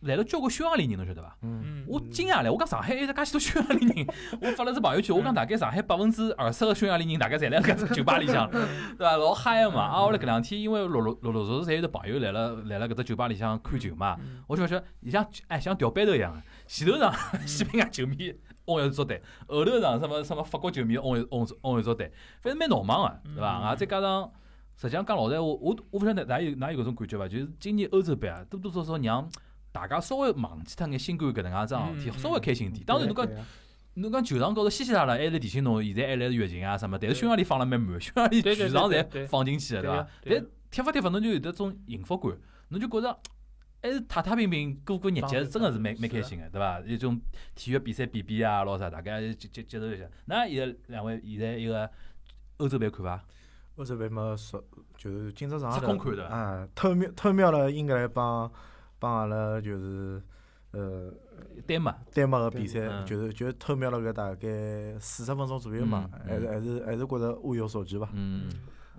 [0.00, 1.36] 来了交关匈牙利人，侬晓得伐？
[1.42, 4.06] 嗯，我惊讶了，我讲上海还有介许多匈牙利人，
[4.40, 8.60] 我发了只朋友圈，我讲大概上海百分之二十个匈牙利人大概侪辣搿只酒吧里向， 对
[8.98, 9.16] 伐？
[9.16, 9.82] 老嗨个嘛！
[9.82, 17.12] 啊，我来搿两天因为陆陆陆陆续续侪有得朋友来了来了搿只酒吧里向看球嘛，嗯我就发觉伊像哎像调班头一样的，前头场
[17.46, 18.32] 西班牙球迷
[18.66, 23.58] 嗡一组队，后头场什么什么法国球迷嗡一嗡嗡一组队，反正蛮闹忙个，对伐？
[23.58, 24.30] 嗯啊，再加上
[24.76, 27.26] 实际上讲老实闲话，我我勿晓得㑚有㑚有搿种感觉伐？
[27.26, 29.28] 就是今年欧洲杯啊，多多少少让
[29.72, 32.84] 大家稍微忘记脱眼新冠搿能介桩事体，嗯稍微开心点。
[32.84, 33.28] 当然侬讲
[33.94, 40.08] 侬讲球场高头稀稀拉拉还来提醒侬，现在还来疫情啊什么，但是匈牙利放了蛮满，匈牙利对对全场侪放进去了，对伐？
[40.22, 42.36] 对但踢法踢法侬就有得种幸福感，
[42.68, 43.18] 侬就觉着
[43.82, 46.80] 还是踏踏平平过过日节，真个是蛮蛮开心个，对伐？
[46.80, 47.20] 一种
[47.54, 50.04] 体育比赛比比啊，咾啥，大家接接接受一下。
[50.26, 51.88] 那现在两位现在一个
[52.58, 53.24] 欧洲杯看伐？
[53.76, 54.62] 欧洲杯嘛，说
[54.96, 58.50] 就是今朝上头空看的啊，偷瞄偷瞄了英格兰帮
[58.98, 60.22] 帮阿拉就是
[60.72, 61.12] 呃
[61.66, 68.08] 丹麦，丹麦个比赛嗯，就是就是偷瞄了个大概四十分钟左右嘛，嗯还是还是还是觉着物有所值吧？
[68.12, 68.48] 嗯，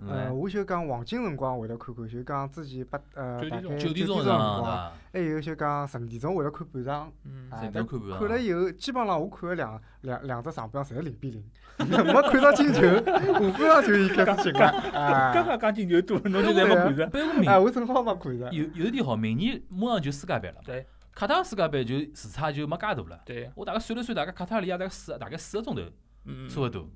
[0.08, 7.12] 呃，嗯，我就讲黄金辰光会得看看，就讲之前八呃大概九点钟辰光，还有就讲十点钟会得看半场。
[7.24, 11.44] 嗯，啊看看了以后，基本上我看了两两两只上半场侪是零比零，
[11.78, 14.90] 没看到进球，下半场就已经开始进了。
[14.92, 17.10] 刚啊，刚讲进球多，侬就侪没看着。
[17.46, 18.50] 哎，我正好没看着。
[18.52, 20.56] 有有一点好，明年马上就世界杯了。
[20.64, 20.86] 对。
[21.12, 23.20] 卡塔尔世界杯就时差就没介大了。
[23.26, 25.82] 对，我大概算了算，大概卡塔尔利亚大概四大概四个钟头，
[26.24, 26.88] 嗯，差勿多。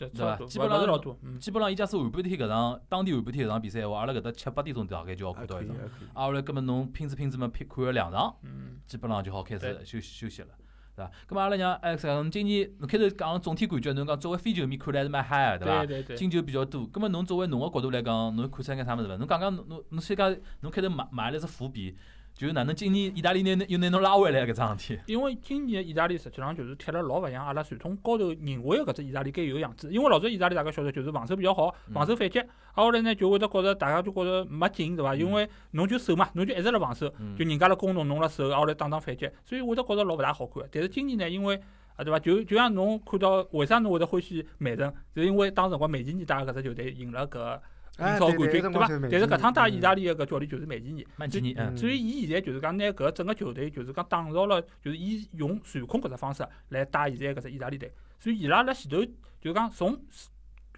[0.00, 1.18] 对，对吧基本上勿是老多。
[1.22, 5.76] 嗯，基本上伊假使下半天搿场当地下半天搿场比赛个话，阿拉搿搭七八点钟大概就要看到一场。
[6.14, 10.48] 啊，后来葛末侬拼子拼子嘛，拼看了两场，嗯，基本上就好开始对休息休息了，
[10.96, 11.10] 对伐？
[11.26, 11.96] 葛末阿拉讲哎，
[12.30, 15.86] 今年侬开头讲总体感觉，侬讲作为非球迷看来还是蛮嗨个，对伐？
[15.86, 16.16] 对对对。
[16.16, 19.16] 进球比较多，葛末侬作为侬个角度来讲，侬看出来眼啥物事伐？
[19.16, 21.96] 侬讲讲侬侬侬先讲，侬开头埋埋了只伏笔，
[22.40, 25.02] 就是哪能今年意大利拿又拿侬拉回来搿桩事体。
[25.04, 29.92] 因为今年意大利实际上就是踢了老勿像阿拉传统高头认为的搿只意大利该有个样子。
[29.92, 35.14] 因为老早意大利大家晓得就是防守比较好，嗯防守反击，啊后来呢就会得觉着大家就觉着没劲对伐？
[35.14, 40.64] 因为侬就守嘛，侬就一直辣防守，嗯就人家辣攻侬，侬辣守，啊后来打打反击，所以会得觉着老勿大好看。
[40.72, 41.60] 但是今年呢，因为
[41.96, 42.18] 啊对伐？
[42.18, 47.60] 就就像侬看到为啥侬会得欢喜曼城，就是因为当时辰光梅基尼带搿只球队赢了搿
[48.00, 48.88] 英超冠军，对伐？
[48.88, 57.92] 但是搿趟带意大利个搿教练就是曼奇尼，曼奇尼，所以伊现在就是讲拿搿整个球队就是讲打造了，就是伊用传控搿只方式来带现在搿只意大利队。
[58.18, 59.04] 所以伊拉辣前头
[59.40, 59.98] 就是讲从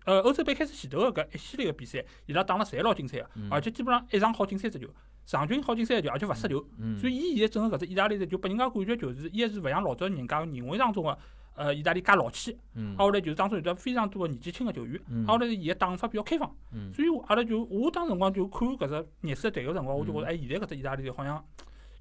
[0.04, 4.86] 呃欧洲杯开始前头个搿一系列个比赛，伊拉打了侪老精彩个，嗯而且基本上一场好进三只球，
[5.26, 6.64] 场均好进三个球，而且勿失球。
[6.78, 11.18] 嗯，所以伊现在整个搿只意大利队就拨人家感觉就是，一是勿像老早人家认为当中个
[11.54, 12.94] 呃意大利介老气，嗯。
[12.96, 16.54] 啊后来就是当中有得非常多个年纪轻个球员，嗯啊后来伊个打法比较开放。
[16.72, 16.92] 嗯。
[16.92, 20.28] 所以阿拉就我当辰光就看搿只热刺队个辰光，我就觉着嗯。
[20.28, 21.44] 哎，现在搿只意大利队好像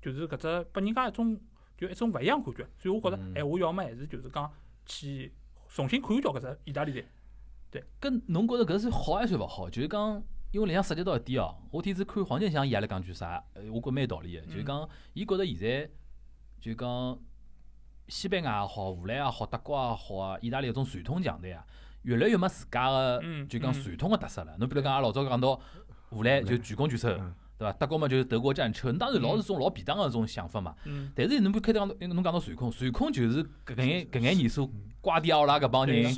[0.02, 1.40] 就是搿只拨人家一种
[1.78, 3.34] 就一种勿一样感觉，所以我觉着嗯。
[3.36, 4.52] 哎，我要么还是就是讲
[4.86, 5.32] 去
[5.68, 7.06] 重新看一叫搿只意大利队。
[7.70, 7.84] 对。
[8.00, 9.70] 跟侬觉着搿是好还是勿好？
[9.70, 14.66] 就是讲，因为里向涉及到一点哦，我天子看黄健翔伊也来讲句啥，呃我觉蛮有道理个，就是嗯。
[14.66, 15.90] 讲，伊觉着现在
[16.60, 17.18] 就讲
[18.12, 21.66] 西班牙也好，荷兰也好，德国也好啊，意大利搿种传统强队啊，
[22.02, 24.54] 越来越没自家个嗯就讲嗯传统个特色了。
[24.60, 25.58] 侬比如讲，阿拉老早讲到
[26.10, 27.72] 荷兰就全攻全守，嗯对伐？
[27.80, 30.76] 德国嘛就是德国战车，当然老是种老便当个种想法嘛。
[30.84, 34.70] 嗯，但是侬不开头讲到侬讲到传控，传控就是搿眼搿眼年数
[35.00, 36.14] 瓜迪奥拉搿帮人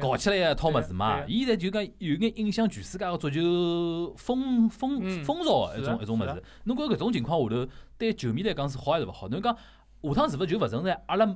[0.00, 6.42] 搞起来一套物事嘛，伊现在就讲有眼影响全世界个足球风风嗯风潮个一种一种物事。
[6.64, 9.28] 侬觉着搿种情况下头，对球迷来讲是好还是勿好？
[9.28, 9.56] 侬讲
[10.02, 11.26] 下趟是勿是就勿存在阿拉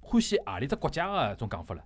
[0.00, 1.82] 欢喜何里只国家个一种讲法了？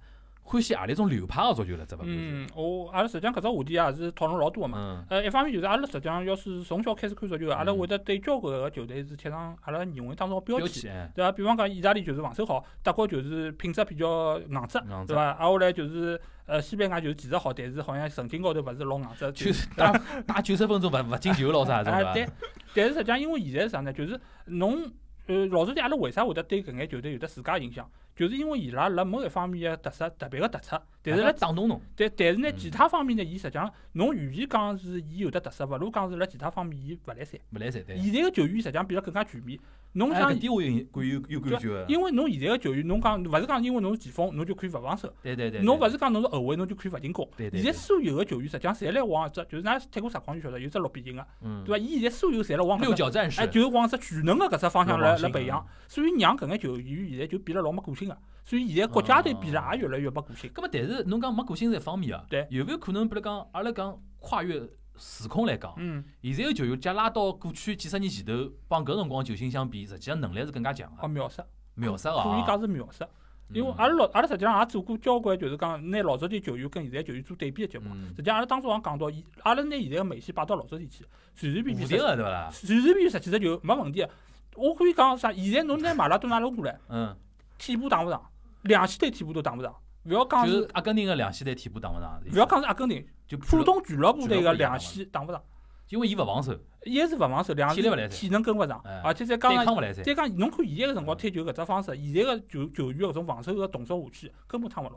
[0.47, 1.87] 欢喜何里种流派个足球了？
[1.87, 4.79] 只勿过是，嗯，我阿拉实际上搿只话题也是讨论老多个嘛。
[4.79, 11.11] 嗯呃，一方面就是阿拉实际上要是从小开始看足球，阿拉嗯会得对交关个球队是贴上阿拉认为当中个标签。
[11.15, 11.33] 对伐？
[11.33, 15.23] 比方讲，意大利就是防守好，德国就是品质比较硬质，对伐？
[15.23, 19.93] 啊，后来就是呃，西班牙就是技术好，但是好像神经高头勿是老硬质， 就是打
[20.27, 22.27] 打九十分钟勿勿进球咯啥种啊，对。
[22.75, 23.93] 但是实际上，因为现在是啥呢？
[23.93, 24.93] 就是侬
[25.27, 27.91] 呃，老实讲，阿拉为啥会得对搿眼球队有得自家影响？
[28.15, 37.41] 就是因为伊拉辣某一方面个特色特别个突出，但是辣辣打动侬，但但是呢，嗯其他方面呢，伊实际上侬与其讲是伊有得特色，勿如讲是辣其他方面伊勿来三。
[37.51, 37.99] 勿来三对。
[37.99, 39.59] 现在个球员实际上变得更加全面。
[39.95, 41.85] 侬哎，想搿，点我有感有有感觉个。
[41.89, 45.13] 因为侬现在个球员，侬讲勿是讲因为侬是前锋，侬就可以勿防守。
[45.23, 47.29] 对对对，侬勿对是讲侬是后卫，侬就可以勿进攻。
[47.37, 51.85] 对对对现在所有个球员实际上侪来往一只，就是㑚踢过实况就晓得，有只六边形个，嗯对伐？
[51.85, 58.19] 伊现在所有侪辣往搿六只，角战士哎，，就是往只全能个搿只方向来培养，所以让搿眼球员现在就变得老没个性个。
[58.45, 60.51] 所以现在国家队变得也越来越没个性。
[60.51, 64.61] 咁么，但是侬讲没个性是一方面啊，对有没有可能，比如讲，阿拉讲跨越
[64.97, 72.61] 时空来讲，嗯，现在个球员假拉到过去几十年前头，帮搿辰光球星相比，实际上能力是更加强哦，个，秒杀，秒杀个啊可以讲。
[72.61, 73.07] 是秒杀。
[73.53, 77.91] 因为嗯阿拉老阿拉实际上也做过交关，就是讲拿老早点球员跟现在球员做对比个节目。
[77.93, 81.05] 嗯实际上阿拉当初也讲到，伊阿拉拿现在个梅西摆到老早点去，
[81.35, 82.49] 随随便无便敌个对勿啦？
[82.51, 84.11] 随随便便十几只球没问题个。
[84.57, 85.33] 我可以讲啥？
[85.33, 87.15] 现在侬拿马拉多纳弄过来，嗯，
[87.59, 88.23] 替补打勿上，
[88.63, 89.75] 两线队替补都打勿上。
[90.05, 95.43] 勿要讲就是是，阿根廷个两线队替补打勿上，勿要讲是阿根廷，就普通俱乐部队个两线打勿上，
[95.89, 100.05] 因为伊勿防守，一是勿防守，两是体力勿来三体能跟勿上哎，而且再加上对抗勿来三。
[100.05, 104.97] 再讲，侬看现在个辰光踢球搿只方式，现在个球球员搿种防守个动作下去，根本趟勿牢。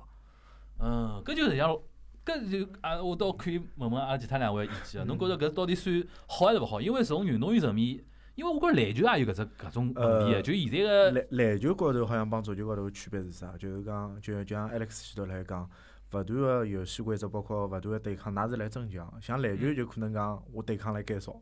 [0.80, 1.78] 嗯，搿就实际上，
[2.26, 5.06] 搿就啊，我倒可以问问阿拉其他两位意见啊。
[5.06, 6.82] 侬觉着搿到底算好还是勿好？
[6.82, 8.04] 因为从运动员层面，
[8.38, 13.58] 因为我觉着篮球也有搿只搿种问题就现在个篮篮球高头好像帮足球高头个区别是啥？
[13.58, 15.68] 就是讲，就就像 Alex 前头来讲，
[16.12, 19.12] 勿断个游戏规则，包括勿断个对抗，㑚是来增强。
[19.20, 21.42] 像篮球就可能讲，我对抗来减少，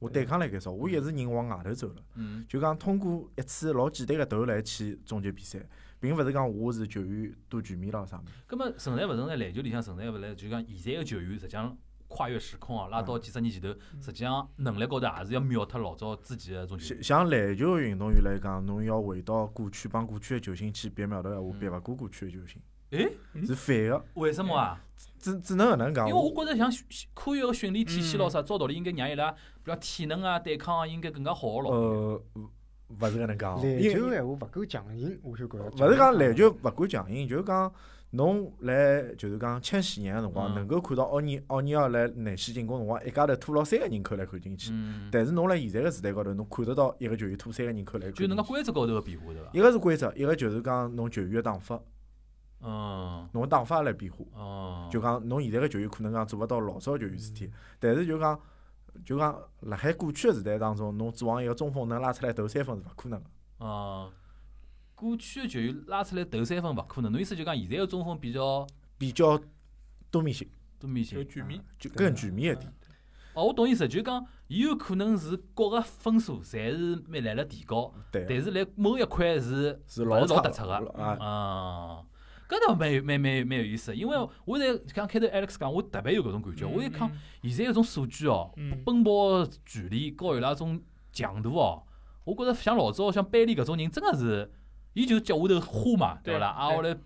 [0.00, 2.02] 我对抗来减少，我一直人往外头走了。
[2.16, 5.60] 嗯就讲通过一次老简单个投来去终结比赛，
[6.00, 8.32] 并勿是讲我是球员多全面咯啥物事。
[8.48, 10.34] 葛末存在勿存在篮球里向存在勿来？
[10.34, 11.78] 就讲现在个球员实际上
[12.08, 17.02] 跨越时空啊，拉到几十年前头，嗯实际上能力高头也是要秒脱老早之前个种球像。
[17.02, 24.82] 像篮球个运动员来讲，侬要回到过去帮过去的球星去比苗头闲话，嗯比勿过过去的球星，诶，嗯是反个，为什么啊？
[25.20, 26.08] 只只能搿能讲。
[26.08, 31.70] 因为我觉着像训科学个训练体系咯嗯啥，照道理应该让伊拉，比如讲体能啊、对抗啊，应该更加好个咯。
[31.72, 32.22] 呃，
[32.88, 35.64] 勿是搿能讲，篮球个闲话勿够强硬，我就觉着。
[35.86, 37.72] 勿是讲篮球勿够强硬，就是讲
[38.12, 44.70] 侬来就是讲千禧年个辰光，嗯能够看到奥尼奥尼尔来内线进攻辰光，一家头拖牢三个人口来看进去。
[44.72, 48.52] 嗯，但是侬辣现在个时代高头，侬看得到一个球员拖三个人口来看就能介进去。
[48.52, 49.50] 规则高头个变化对伐？
[49.52, 51.78] 一个是规则，一个就是讲侬球员个打法，
[52.62, 54.24] 嗯，侬个打法来变化。
[54.32, 58.40] 哦，就讲侬现在个球员可能讲做勿到老早球员事体，但是就讲
[59.04, 63.26] 就讲辣海过去个时代当中，侬指望一个中锋能拉出来投三分是勿可能个。
[63.58, 64.12] 哦，
[64.94, 68.66] 过去个球员拉出来投三分勿可能，侬意思就讲现在个中锋比较
[68.98, 69.40] 比较
[70.10, 70.48] 多面性，
[70.78, 71.18] 多面性。
[71.18, 71.64] 就全面。
[71.78, 72.72] 就更全面一点。
[73.34, 80.74] 哦，我懂意思，就讲伊有可能是各个分数侪是蛮来了提高，但是辣某一块是是勿是差老突出个。
[81.00, 82.04] 啊，啊，
[82.48, 86.64] 搿倒蛮有蛮蛮蛮有意思，因为我在刚开头 Alex 讲，我特别有搿种感觉。
[86.64, 87.10] 我一看
[87.42, 90.80] 嗯现在搿种数据哦，嗯奔跑距离高伊拉种
[91.12, 91.82] 强度哦，
[92.24, 94.50] 我觉着像老早像班里搿种人，真个是，
[94.94, 96.54] 伊就脚下头花嘛，对勿啦？
[96.56, 96.96] 对啊，后来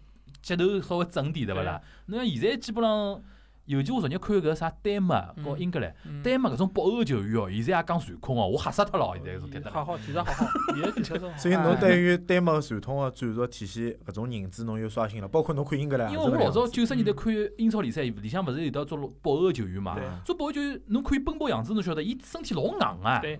[0.40, 1.82] 脚头稍微整点，对勿啦？
[2.06, 3.22] 侬像现在基本上，
[3.66, 9.70] 尤其我昨日看搿啥丹麦和嗯英格兰，嗯丹麦搿种北欧球员哦，现在也讲传控哦，我吓死脱了，现在搿种踢得来。
[9.70, 11.38] 好好，其实好好，现在其实。
[11.38, 15.28] 所以侬哎对于丹麦传统个战术体系搿种认知，侬又刷新了。
[15.28, 20.04] 包括侬看英格兰因为我老早九十年代看英超联赛，里向勿是有得做北欧球员嘛对？
[20.24, 23.38] 做北欧球员，侬看伊奔跑样子，侬晓得，伊身体老硬啊，对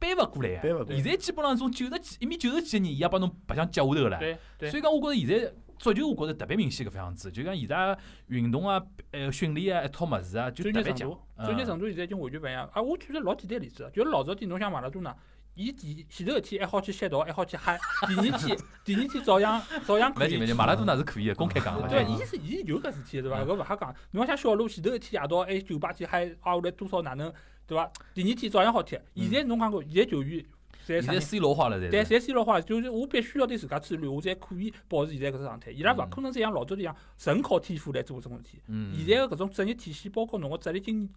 [0.00, 0.60] 背勿过来？
[0.88, 4.18] 现在基本上种九十几一米九十几个人，伊也帮侬白相接下头了。
[4.18, 12.70] 对对所以讲，我觉着现在足球，我觉着特别明显搿副样子，就讲现在运动啊、呃训练啊一套物事啊，就特别强专业程度。，专业嗯程度现在已经完全勿一样。
[12.72, 15.12] 啊，我举个老简单例子，就是老早点侬像马拉多纳，
[15.56, 21.88] 伊第前头一天还好去吸毒，还好去嗨，第二天 第二天照样照样可以去勿紧勿紧，马拉多纳是可以的，公开讲了。
[21.88, 23.42] 对，嗯伊是伊有搿事体对伐？
[23.42, 23.92] 嗯搿勿瞎讲。
[24.12, 27.32] 侬像小路前头一天夜到还酒吧去嗨，啊下来多少哪能
[27.66, 27.90] 对伐？
[28.14, 28.96] 第二天照样好踢。
[29.16, 30.44] 现在侬讲过，现在球员
[30.84, 35.70] 现在 C 罗化了，但 C 罗化，就是我必须要对自家自律，我才可以保持现在搿只状态。
[35.70, 38.58] 伊拉勿嗯可能再像老早一样纯靠天赋来做搿种事体。
[38.66, 38.94] 嗯。
[38.96, 41.08] 现在个搿种职业体系，包括侬个职业经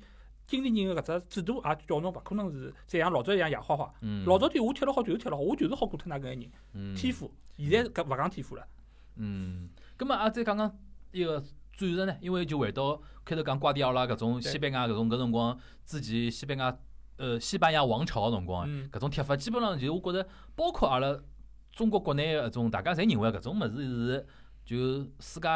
[0.48, 3.92] 经理人个搿只制度，也叫侬勿可能是再像老早一样野花花。
[4.02, 6.52] 嗯老早点我踢了好就是踢了好，我就是好过脱那搿个人。
[6.74, 8.66] 嗯天赋，现在搿勿讲天赋了。
[9.18, 10.78] 嗯，咁么啊，再讲讲
[11.12, 16.78] 一个战术呢，因为就回到开头讲瓜迪奥拉搿种对西班牙搿种搿辰光之前西班牙
[17.18, 21.18] 呃西班牙王朝个辰光，嗯，搿种贴法基本上就是我觉着，包括阿拉
[21.72, 24.28] 中国国内个搿种，大家侪认为搿种物事是
[24.66, 24.78] 就
[25.20, 25.48] 世界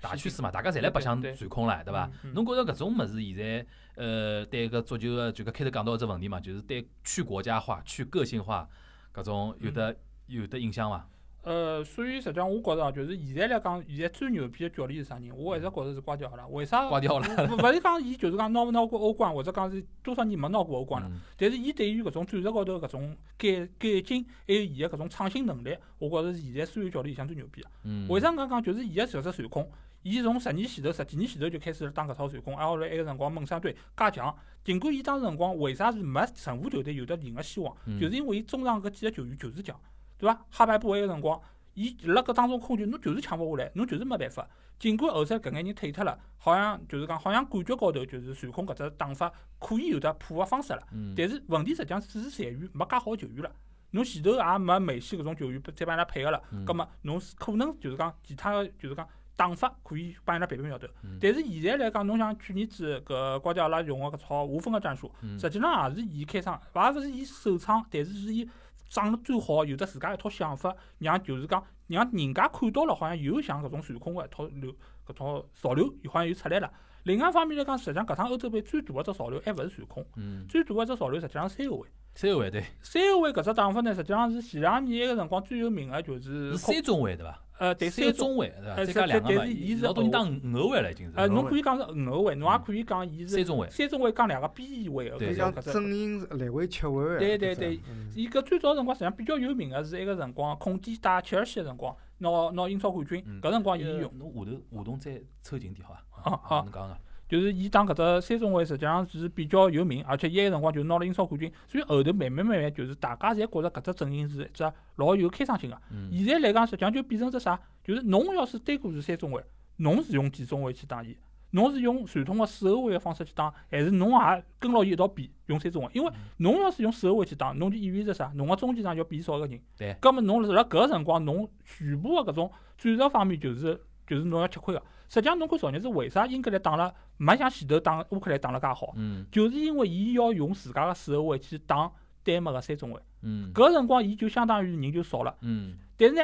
[0.00, 2.10] 大趋势嘛，大家侪来白相对对传控了，对伐？
[2.34, 8.68] 侬觉着搿种物事现在呃对搿足球个就搿开头讲到一只问题嘛，就是对去国家化、去个性化
[9.14, 9.94] 搿种有的
[10.26, 11.06] 有的影响伐？
[11.42, 15.34] 呃，所以实际上我觉着啊，就是现在来讲，现在最牛逼的教练是啥人？
[15.34, 16.46] 我一直觉着是瓜迪奥拉。
[16.48, 16.86] 为啥？
[16.88, 21.08] 瓜迪奥拉勿勿是讲伊就是讲拿勿拿过欧冠，或者讲是多少年没拿过欧冠了。
[21.08, 27.68] 嗯但是伊对于搿种战术高头搿种改改进，还有伊个搿种创新能力，我觉着是现在所有教练里向最牛逼个。
[27.84, 28.62] 嗯，为啥搿样讲？
[28.62, 29.70] 就是伊个实质传控，
[30.02, 34.36] 伊从十年前头、十几年前头就开始打搿套传控，挨下来埃个辰光猛三队加强。
[34.62, 39.74] 尽管伊当时辰光为啥是没任何球队有得赢个希望，嗯就是因为伊中场搿几个球员就是强，
[40.20, 40.44] 对伐？
[40.50, 41.40] 哈白波埃个辰光，
[41.74, 44.46] 伊辣搿当中控球，侬就是抢勿下来，侬就是没办法。
[44.78, 50.82] 尽管后头搿眼人退脱了，好像就是讲，好像感觉高头就是传控搿只打法可以有得破个方式了。
[50.92, 53.50] 嗯，但是问题实际上只是在于没介好球员了。
[53.90, 59.06] 侬前头也没梅西搿种球员再帮伊拉配合了，嗯葛末侬可能就是讲其他个就是讲
[59.36, 61.18] 打法可以帮伊拉变变苗头嗯。
[61.20, 68.48] 但是现在来讲，侬像去年子搿瓜迪奥拉用个搿套无锋个战术，嗯实际上也是伊开创，也勿是伊首创，但是是伊
[68.90, 74.70] 长得最好，有得自家一套想法，让就是讲让人家看到了，好像又像搿种传控个一套流
[75.06, 76.70] 搿套潮流，好像又出来了。
[77.04, 81.88] 另外一方面来讲，实际上搿趟欧洲杯最大个只潮流还勿是传控，嗯，最大个只潮流实际上是三后卫。
[82.14, 87.42] 三后卫对，三后卫搿只打法呢，实际上是前两年埃个辰光最有名个就是是三中卫对伐？
[87.60, 88.74] 呃对三三中中卫对伐？
[88.74, 91.12] 呃再加两个嘛，但是伊是老多人打五后卫了已经是。
[91.16, 95.72] 呃，侬可以讲是五后卫，侬也可以讲伊是三中卫，三中卫讲两个边翼卫个对搿像种搿只。
[95.72, 97.18] 阵营来回切换的。
[97.18, 106.00] 对对对嗯伊搿最早辰光实际上比较有名个是一个辰光，孔蒂打切尔西个辰光，拿拿英超冠军嗯，搿辰光伊呃用，侬下头话筒再凑近点好伐？
[106.30, 106.98] 啊好侬讲讲。
[107.30, 115.80] 就是伊打搿只三中卫实际上是比较有名，而且伊埃个辰光就拿了英超冠军，所以后头慢慢慢慢就是大家侪觉着搿只阵型是一只老有开创性个。
[115.92, 117.60] 嗯现在来讲，实际上就变成只啥？
[117.84, 119.40] 就是侬要是对过是三中卫，
[119.76, 121.16] 侬是用几中卫去打伊，
[121.52, 125.90] 侬是用传统个四后卫个方式去打，还是侬也跟牢伊一道比用三中卫？
[125.94, 128.32] 因为侬要是用四后卫去打，侬就意味着啥？
[128.34, 129.60] 侬个中间场要变少一个人。
[129.78, 134.82] 对葛末侬辣辣搿个辰光，侬全部个搿种战术方面就是就是侬要吃亏个。
[135.12, 138.92] 实际上，侬看昨日子为啥英格兰打了没像前头打乌克兰打了介好？
[138.94, 141.90] 嗯就是因为伊要用自家个四后卫去打
[142.22, 145.36] 丹麦个三中卫，嗯搿辰光伊就相当于人就少了。
[145.40, 146.22] 嗯但是呢，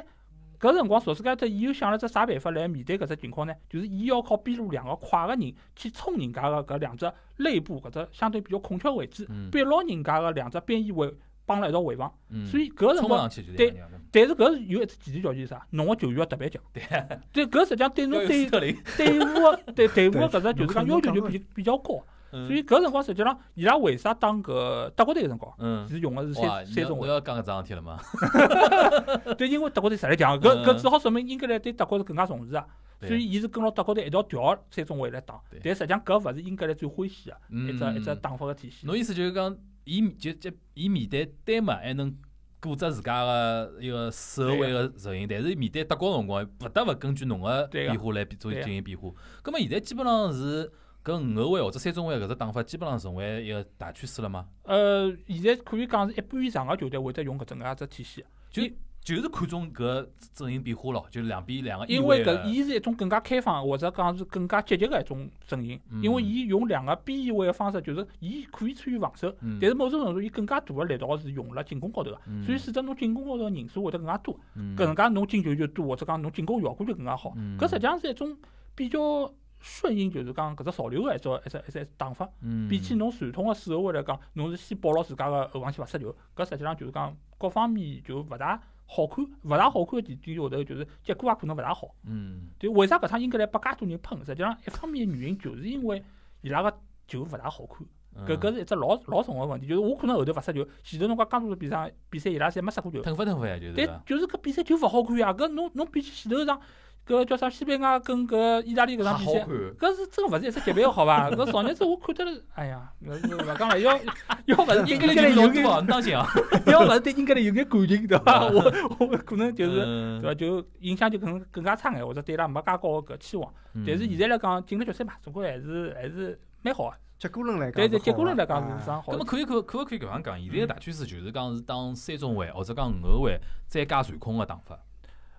[0.61, 3.53] 搿辰光索斯盖特伊又想了只啥办法来面对搿只情况呢？
[3.69, 11.13] 就是伊要靠边路两个快个人去冲人家个搿两只内部搿只相对比较空缺位置，嗯逼牢人家个两只边翼位
[11.47, 12.13] 帮了一道围防。
[12.29, 13.75] 嗯，所以搿辰光，对
[14.13, 15.67] 但是搿是有一只前提条件是啥？
[15.71, 16.63] 侬个球员要特别强。
[16.73, 16.83] 对，
[17.33, 22.03] 对，搿实际上对侬要有对斯特林，队伍个对队伍个搿只就是讲要求就比比较高。
[22.29, 25.55] 所所以搿辰光实际上伊拉为啥打搿德国队个辰光？
[25.59, 27.99] 嗯，是用个是，三三中卫，要讲搿桩事体了吗？
[29.39, 32.67] 对，因为德国队实力强，搿嗯搿只好说明英格兰对德国是更加重视啊。
[33.01, 38.87] 所以伊是跟牢德国队一道调三中卫来打对，但实际上搿勿是英格兰最欢喜个一只嗯一只打法个体系。
[38.87, 39.55] 侬意思就是讲，
[39.87, 42.15] 伊面就就伊面对丹麦还能
[42.61, 49.11] 顾着自家个一个四后卫个阵营，但是面对德国辰光，勿得勿根据侬个变化来做进行变化。
[49.43, 50.71] 葛末现在基本上是
[51.03, 54.49] 跟五后卫或者三中卫搿只打法，基本上成为一个大趋势了吗？
[54.65, 58.63] 呃，现在可以讲是一半以上个球队会得用搿种介只体系，就
[59.07, 77.33] 就是看中搿阵型变化咯，就是两边两个因为搿伊是一种更加开放或者讲是更加积极个一种阵型，嗯因为伊用两个边翼位个方式，就是伊可以参与防守，嗯但是某种程度伊更加大个力道是用辣进攻高头个，嗯所以使得侬进攻高头个人数会得更加多，嗯搿能介侬进球就多，或者讲侬进攻效果就更加好。
[77.37, 78.37] 嗯搿实际上是一种
[78.75, 82.29] 比较顺应，就是讲搿只潮流个一种一只一只打法。
[82.43, 91.95] 嗯比起侬传统个四后卫来讲，侬是先保牢自家个后防线勿失球，搿实际上就是讲各方面就勿大好看，勿大好看个点点下头就是结果也可能勿大好。
[92.05, 94.19] 嗯对，为啥搿趟英格兰被介多人喷？
[94.25, 96.03] 实际上一方面原因就是因为
[96.43, 97.87] 伊拉个球勿大好看，
[98.27, 99.67] 搿搿是一只老老重个问题。
[99.67, 105.33] 就是我可能后头勿杀球，前头侬讲刚多比赛比赛伊拉侪没杀过球，腾勿腾发呀，就是但就是搿比赛就勿好看呀。
[105.33, 106.61] 搿侬侬比起前头场
[107.07, 109.41] 搿叫啥西班牙跟搿意大利搿场比赛。
[109.41, 109.47] 好。
[109.79, 111.31] 搿是真个勿是一只级别个好伐？
[111.33, 113.99] 搿昨日子我看得了，哎呀，搿是勿讲了，要
[114.47, 116.27] 要勿是对英格兰英格兰有眼，多啊，你当心啊！
[116.67, 118.45] 要勿是对英格兰有眼感情， 对伐？
[118.49, 120.35] 我我可能就是嗯对伐？
[120.35, 123.53] 就影响就可能更加差眼，或者对伊拉没介高个搿期望。
[123.75, 126.97] 嗯但是现在来讲进了决赛嘛，总归还是还是蛮好个。
[127.19, 129.17] 结果论来讲对对，结果论来讲是桩好的。
[129.17, 130.39] 咁么可以可可勿可以搿样讲？
[130.41, 134.79] 现在个大趋势就是讲是打三中卫或者讲五后卫，再加传控个打法。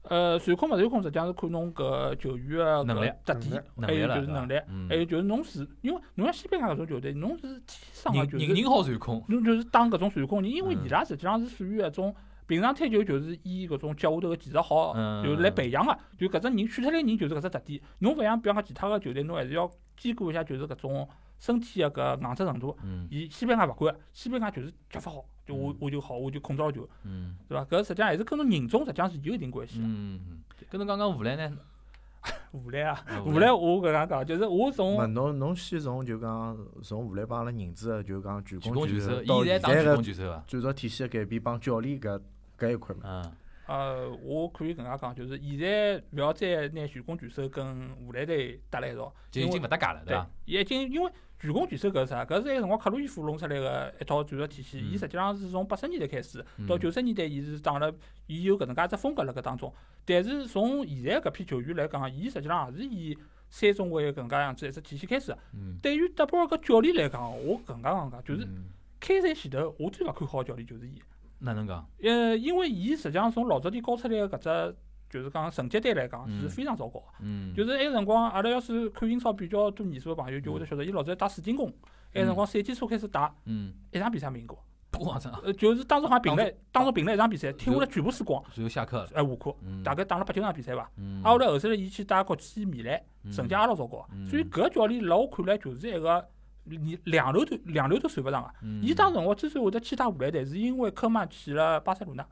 [0.09, 9.23] 呃，传控勿传控，实际上是看侬搿球员个能力特点，还有就是能力，嗯还有就是侬是因为侬像西班牙搿种球队，侬是天生个就是人好传控。
[9.27, 12.15] 侬就是打搿种传控人，因为嗯伊拉实际上是属于一种
[12.45, 17.81] 平常踢球就是以搿种脚下头个技术好，嗯就是来培养个，就搿只人选出来人就是搿只特点。
[17.99, 21.07] 侬勿像比方讲其他个球队，侬还是要兼顾一下就是搿种
[21.39, 22.77] 身体个搿硬质程度。
[22.83, 27.63] 嗯伊西班牙勿管，西班牙就是脚法好，就我嗯我就好，我就控制好球，嗯对伐？
[27.65, 29.85] 搿实际上还是跟侬人种实际上是有一定关系的。
[29.87, 30.19] 嗯，
[30.69, 31.57] 跟侬讲讲荷兰呢？
[32.51, 40.43] 荷兰啊，啊荷兰我搿样讲，就是我从没侬侬先从就讲从荷兰帮阿拉认知个就讲全全攻全攻全守，到现在个攻全守啊。
[40.47, 42.19] 战术体系的改变帮教练搿
[42.59, 43.21] 搿一块嘛。
[43.25, 43.31] 嗯
[43.67, 52.23] 呃，我可以搿能介讲，就是现在勿要再拿全攻全守跟荷兰队搭辣一道，就已经勿搭界了，对对伐？，已经因为全攻全守搿是啥？
[52.25, 54.79] 搿是埃个辰光克鲁伊夫弄出来个一套战术体系。
[54.79, 57.93] 嗯伊实际上是从八十年代开始嗯到九十年代，伊是打了，
[58.25, 59.71] 伊有搿能介一只风格辣搿当中。
[60.05, 63.17] 但是从现在搿批球员来讲，伊实际上也是以
[63.49, 65.35] 三中卫搿能介样子一只体系开始
[65.81, 71.01] 对于德波尔搿教练来讲，我搿能介讲讲，就是嗯开赛前头我最勿看好个教练就是伊。
[71.39, 71.87] 哪能讲？
[72.01, 74.75] 呃，因为伊实际上从老早点教出来个搿只，
[75.09, 77.05] 就是讲成绩单来讲是嗯非常糟糕的。
[77.21, 81.67] 嗯，就是埃个辰光，阿拉要是看英超比较多年数个朋友，就会得晓得，伊老早打水晶宫，
[82.13, 84.57] 埃个辰光赛季初开始打，嗯，一场比赛没赢过。
[84.89, 89.09] 不光这样，呃，就是当时好像平了，当时平了一场比赛，踢下来全部输光，随后下课了。
[89.13, 90.89] 哎，下课，嗯，大概打了八九场比赛伐。
[90.95, 94.27] 嗯，啊，后来后头来伊去打国际米兰，嗯成绩也老糟糕嗯。
[94.29, 96.25] 所以搿教练辣我看来就是一个，
[96.69, 98.49] 你两头都两头都算勿上个。
[98.61, 102.25] 嗯伊当辰光之所以会得去打荷兰队，是因为科曼去了巴塞罗那，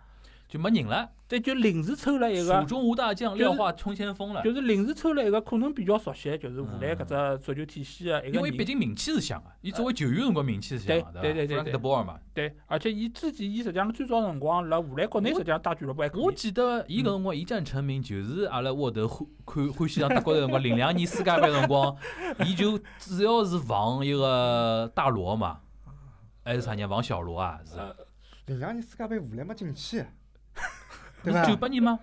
[0.48, 2.68] 就没人了，但就临时抽了一个蜀。
[2.68, 4.44] 中无大将，就是廖化冲先锋了。
[4.44, 8.66] 就是临时抽了一个可能比较熟悉，就是荷兰搿只足球体系的一个因为毕。
[8.66, 16.22] 竟名气是响个，伊作为球员辰光名气是响个，对对对对 Frank 对 de Boer 嘛，对，而且伊之前伊实际上最早辰光辣荷兰国内实际上打俱乐部还可以。
[16.22, 21.96] 我记得伊搿辰光一战成名，就是阿拉沃德欢欢欢喜上德国的辰光，零两年世界杯辰光，
[22.46, 25.60] 伊就主要是防一个大罗嘛，
[26.44, 27.60] 还是啥人防小罗啊？
[27.66, 27.96] 是呃
[28.48, 30.06] 零两年世界杯荷兰没进去，
[31.34, 31.56] 是九？
[31.56, 32.00] 八年吗？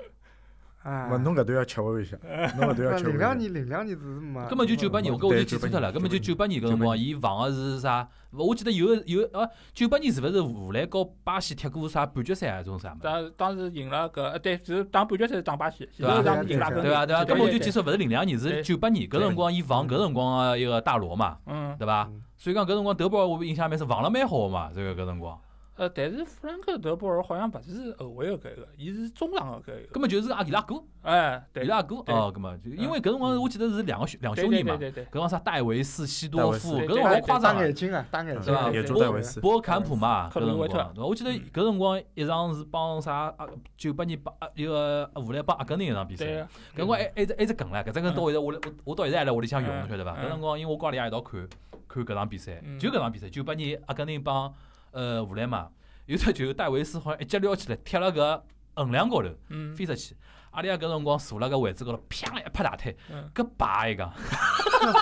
[0.82, 2.16] 哎，勿侬搿段要吃回一下，
[2.58, 3.18] 侬搿段要吃回一下。
[3.18, 8.08] 零两年零两年是没，根本就九八年，我搿我就记对错脱了，根本就九八年搿辰光，伊防个是啥？
[8.32, 12.62] 我记得有个有个啊，九八年是勿是荷兰和巴西踢过啥半决赛啊？
[12.64, 13.00] 种啥物事？
[13.00, 16.72] 当当时赢了搿，呃对，就是打半决赛是打巴西，对对伐？
[17.06, 17.24] 对伐？
[17.24, 19.08] 根本我就记错，勿是零两年，是对九八年。
[19.08, 22.08] 搿辰光伊防搿辰光个一个大罗嘛，嗯，对伐？
[22.10, 25.38] 嗯所以讲搿辰光德波尔我印象蛮深，防了蛮好个嘛，这个搿辰光。
[25.74, 37.74] 呃，但是弗兰克德波尔好像勿是后卫个搿个，伊是中场个搿个，根本就是阿迪拉哥，哎，对伊，拉哥对哦，葛末就因为搿辰光我记得是两个兄两兄弟嘛，搿辰光啥戴维斯、西多夫，戴维斯搿辰光老夸张眼。
[37.74, 38.54] 睛啊，大眼睛？
[38.72, 41.02] 也对波做戴维斯波尔坎普嘛，搿辰？
[41.02, 43.46] 我记得搿辰光一场是帮啥啊？
[43.78, 46.44] 九八年帮啊一个荷兰帮阿根廷一场比赛，对
[46.74, 50.14] 搿辰光还还只还只梗唻，搿只梗到现在我我我到现在还辣屋里向用，侬晓得伐？
[50.18, 51.48] 嗯搿辰光因为我跟阿拉爷一道看
[51.88, 54.52] 看搿场比赛，嗯就搿场比赛，九八年阿根廷帮
[54.92, 55.68] 呃荷兰嘛，
[56.06, 58.40] 有只球戴维斯好像一脚撩起来踢了搿
[58.74, 60.16] 横梁高头嗯，飞出去，
[60.52, 64.10] 阿拉爷搿辰光坐辣搿位置高头，啪一拍大腿，嗯，搿叭一个，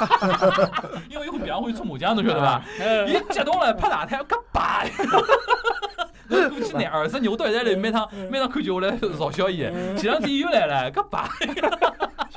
[1.09, 2.62] 因为伊会平常会搓麻将，侬晓得伐？
[2.80, 5.05] 呃伊激动了，拍大腿，搿叭一个。
[6.30, 9.57] 我估计廿二十年，我到现在来每趟每趟看球我来嘲笑伊。
[9.99, 11.28] 前两天又来了，搿叭，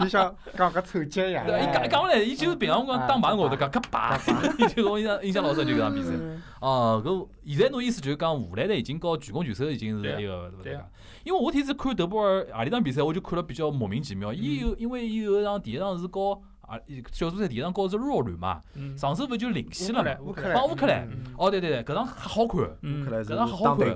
[0.03, 1.45] 就像讲个臭脚一样。
[1.45, 4.19] 对，伊讲讲下来，伊就是平常光打麻将高头讲搿叭，
[4.57, 6.11] 伊 就我印象印象老深就搿场比赛。
[6.59, 10.75] 哦，搿现在侬意思就是讲荷兰队已经和全攻全守已经是一个勿对对？
[10.75, 10.85] 啊。
[11.23, 14.33] 因为我天次看德布尔何里场比赛，我就看了比较莫名其妙。
[14.33, 16.77] 伊有因为伊有一场第一场是和啊
[17.11, 20.11] 小组赛第一场和是弱旅嘛，嗯，上手勿就领先了嘛？
[20.53, 21.07] 帮乌克兰。
[21.09, 21.33] 嗯。
[21.37, 22.61] 哦，对对对，搿场好看。
[22.81, 23.05] 嗯。
[23.05, 23.95] 看，来是搿场好打看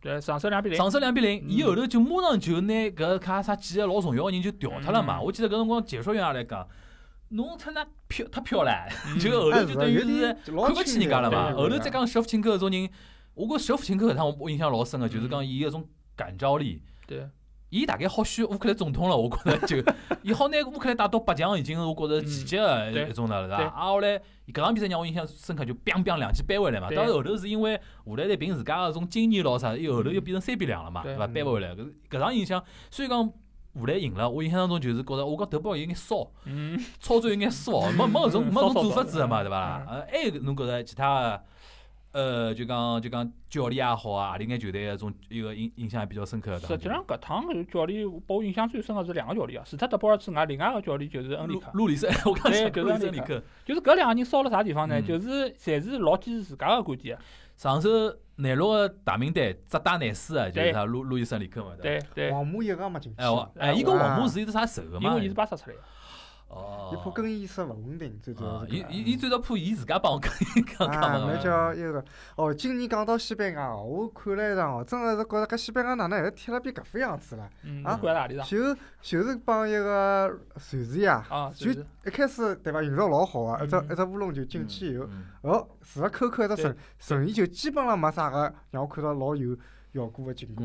[0.00, 5.18] 对上手两比零，上手两比零，嗯伊后头就马上就拿搿卡啥几个老重要个人就调脱了嘛。
[5.18, 6.68] 嗯我记得搿辰光解说员也来讲，
[7.30, 8.70] 侬他那飘太飘了，
[9.08, 11.52] 嗯就后头就等于是看勿起人家了嘛。
[11.52, 12.88] 后头再讲舍甫琴科搿种人，
[13.34, 16.82] 我觉舍甫琴科搿趟我印象老深个，就是讲伊搿种感召力。
[17.06, 17.28] 对，
[17.70, 19.92] 伊大概好选乌克兰总统了，我觉着就，
[20.22, 23.56] 伊好拿乌克兰打到八强，已经是我觉着奇迹个对一种了，是伐？
[23.56, 24.18] 对啊，后来
[24.52, 26.88] 搿场比赛让我印象深刻，就 biang biang 两记扳回来嘛。
[26.88, 31.26] 对当然后头是因为荷兰队凭自家个种经验咯啥，伊后头又变成三比两了嘛，对对伐？
[31.26, 33.32] 扳回来，搿搿场印象虽然讲
[33.74, 39.86] 荷兰赢了，我印象当中就是觉着我讲德布劳有眼骚，嗯，操作有眼骚，没没搿种没搿种做法子个嘛，嗯对伐？
[39.90, 41.42] 嗯呃，还有侬觉着其他个？
[42.16, 46.60] 呃，就讲就讲教练也好啊，何里眼球队个种一个印印象也比较深刻的。
[46.60, 51.70] 实际上搿趟教练拨我印象最深个是两个教练啊，除脱德波尔之外，另外一个教练就是恩里克。
[51.74, 53.42] 路路里森， 我刚对讲路里就是恩里克森里克。
[53.66, 54.98] 就是搿两个人少了啥地方呢？
[54.98, 57.22] 嗯就是侪是老坚持自家个观点的。
[57.54, 57.88] 上手
[58.36, 63.26] 内陆个大名单，只打内斯啊，就是对啥路路易森里克嘛，对对，皇马一个没进去哎，，
[63.58, 65.10] 哎，伊跟皇马是有得啥仇个嘛？
[65.10, 65.82] 因为伊是巴萨出来的。
[66.48, 70.32] 哦，伊怕更衣室勿稳定，最主要啊是，伊伊伊最多怕伊自家帮我讲
[70.78, 72.04] 讲讲啊，叫一个
[72.36, 77.50] 哦，今年讲到西班牙哦，我看了一场哦，真个是觉着搿西班牙哪能还踢了变搿副样子了？
[77.64, 77.98] 嗯，啊？
[78.44, 80.28] 就就是帮一个
[80.70, 86.62] 瑞士呀，啊，就是是一开始对伐，运道老好啊，一只嗯一只乌龙球进去以后，嗯哦，除了扣扣一只对。
[86.62, 89.56] 顺顺意球，基本上没啥个让我看到老有
[89.92, 90.64] 效果个进攻。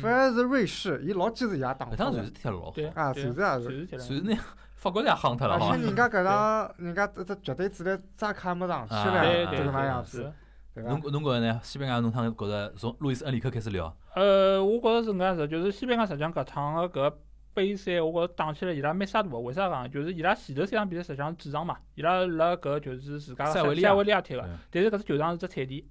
[0.00, 3.86] 反而是瑞士，伊老坚持伊也打搿趟瑞士踢了老好，对啊，对瑞士也是。
[3.86, 4.36] 瑞士那
[4.76, 5.82] 法国队也夯脱了哈而且。
[5.84, 10.32] 人家搿场，人家这这绝对主力扎卡没上去啊了，对对就搿能对样子，
[10.74, 11.00] 对伐侬？
[11.12, 11.60] 侬觉着呢？
[11.62, 17.14] 西班牙侬趟觉着从路易斯恩里克开始聊，呃，我觉着是搿样子，就是西班牙实际上搿趟个搿
[17.54, 19.38] 杯赛，我觉着打起来伊拉蛮杀大个。
[19.38, 19.90] 为啥讲？
[19.90, 25.88] 就是伊拉前头三场比赛实际上是主场嘛，伊拉辣搿就是自家个塞维利亚塞维利亚踢个对，但是搿只球场是只彩地。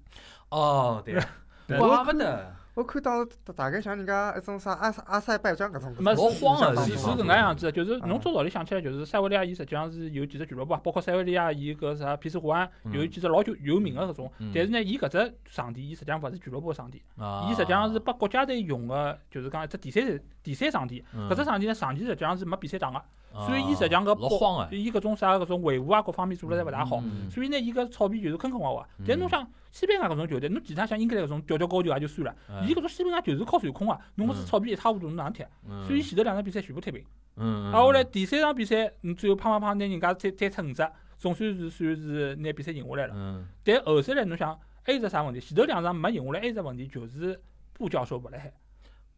[0.50, 1.20] 哦，对，
[1.66, 8.08] 对怪勿得，我看当时大大概像人家一种啥阿塞阿塞拜疆搿种，没老慌个是是搿能样子的，就是嗯。
[8.10, 12.92] 侬照道理想起来，就是塞维利亚伊实际上是有几只俱乐部啊，包括塞维利亚伊搿啥皮斯湖湾嗯。
[12.92, 17.48] 有几只老有有名个搿种嗯，但是呢，伊搿只场地伊实际上勿是俱乐部个场地，啊。
[17.48, 21.02] 伊实际上是拨国家队用个，就是讲一只第三第三场地。
[21.14, 21.30] 嗯。
[21.30, 23.04] 搿只场地呢，长期实际上是没比赛打个，啊
[23.46, 27.00] 所以伊实际上搿老慌啊，伊搿种啥搿种维护啊各方面做了侪勿大好。
[27.04, 28.84] 嗯所以呢，伊搿草皮就是坑坑洼洼。
[29.06, 35.44] 但侬想西班牙搿种球队，侬其他像英格兰搿种吊吊高球也就算了，嗯伊搿种西班牙就是靠传控啊，侬搿是草皮一塌糊涂，侬哪能踢？
[35.68, 37.04] 嗯所以前头两场比赛全部踢平。
[37.36, 43.14] 嗯，啊，后来第三场比赛，侬最后砰砰砰拿人家再再出五只，总算是算是拿比赛赢下来了。
[43.16, 45.40] 嗯但后头来侬想，还有只啥问题？
[45.40, 47.38] 前头两场没赢下来，还有只问题就是
[47.74, 48.52] 布教授勿辣海。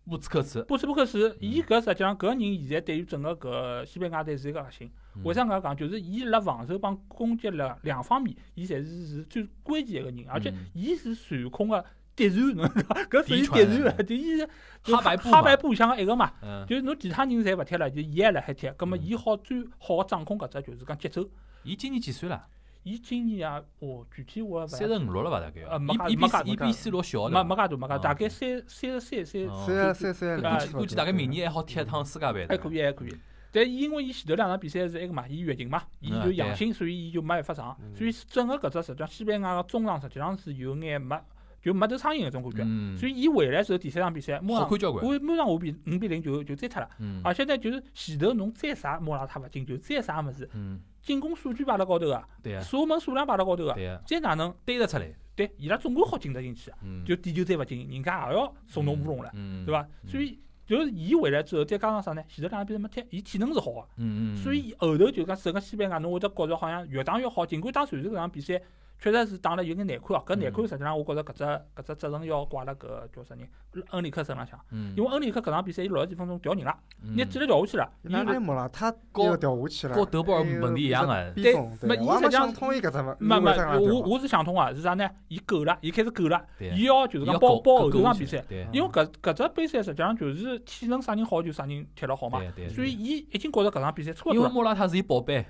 [0.09, 4.91] 布斯克茨，布斯布克茨，伊搿实际上搿人现在对于整个搿西班牙队是一个核心。
[5.15, 5.77] 嗯为啥搿样讲？
[5.77, 11.85] 就是伊辣防守帮攻击两两方面，伊侪是是最关键一个人，而且嗯伊是传控个
[12.15, 13.03] 嫡传， 侬知道伐？
[13.05, 14.49] 搿属于嫡传嫡传的，就伊是
[14.85, 16.33] 就哈白布哈白布像个一个嘛。
[16.41, 21.29] 嗯，就是侬其他人侪勿踢了，就伊还辣海踢，葛末嗯伊好最好个掌控搿只就是讲节奏。
[21.65, 22.47] 伊今年几岁了？
[22.89, 32.49] 伊今年啊，哦，具体我也勿三十五六了吧，大概呃没伊伊比介没伊比 C 罗小的，没没介大，没介大大概三三十三三，哦三三三啊零，估计大概明年还好踢一趟世界杯的。
[32.49, 33.15] 还可以还可以。
[33.51, 41.19] 但因为伊前头两场比赛是埃个嘛，伊月经嘛，伊嗯就阳性，所以伊就没办法上，嗯所以整个搿只实际上西班牙个中场实际上是有眼没
[41.61, 42.63] 就没头苍蝇搿种感觉。
[42.65, 44.69] 嗯，所以伊回来之后第三场比赛，马上。
[45.03, 46.89] 我马上五比五比零就就追脱了。
[47.01, 55.11] 嗯而且呢，就是前头侬再啥莫拉塔勿进球，再啥物事，嗯，进攻数据摆辣高头个，对啊射门数量摆辣高头个，对个，再哪能堆得出来。
[55.35, 56.77] 对伊拉总归好进得进去啊。
[56.83, 59.89] 嗯，就点球再勿进，人家也要送侬乌龙了，嗯，对伐？
[60.07, 62.23] 所以就是伊回来之后，再加上啥呢？
[62.29, 67.47] 前头两场比赛没踢，伊体能是好个，嗯嗯，所以后头就讲整个西班牙，侬会得觉着好像越打越好。
[67.47, 68.61] 尽管打瑞士搿场比赛
[69.01, 73.49] 确实是打了有眼难看哦，搿难看实际上我觉着搿只搿只责任要怪辣搿叫啥人
[73.91, 78.69] 恩里克身浪向，嗯，因为恩里克搿场比赛伊六十几分钟调人了，嗯拿纪律调下去了，伊哪来莫了？
[78.71, 81.33] 他高调下去了，和德布尔问题一样的。
[81.35, 85.09] 对，没伊实际上想通伊搿只么，没没我我是想通啊，是啥呢？
[85.29, 88.43] 伊够了，伊开始够了，伊要就是讲包够包后头场比赛，
[88.73, 92.41] 因为搿搿只杯赛实际上就是体能啥人好就啥人踢了好嘛，
[92.75, 94.35] 所以伊已经觉着搿场比赛差不多。
[94.35, 95.47] 因为莫拉塔是伊宝贝，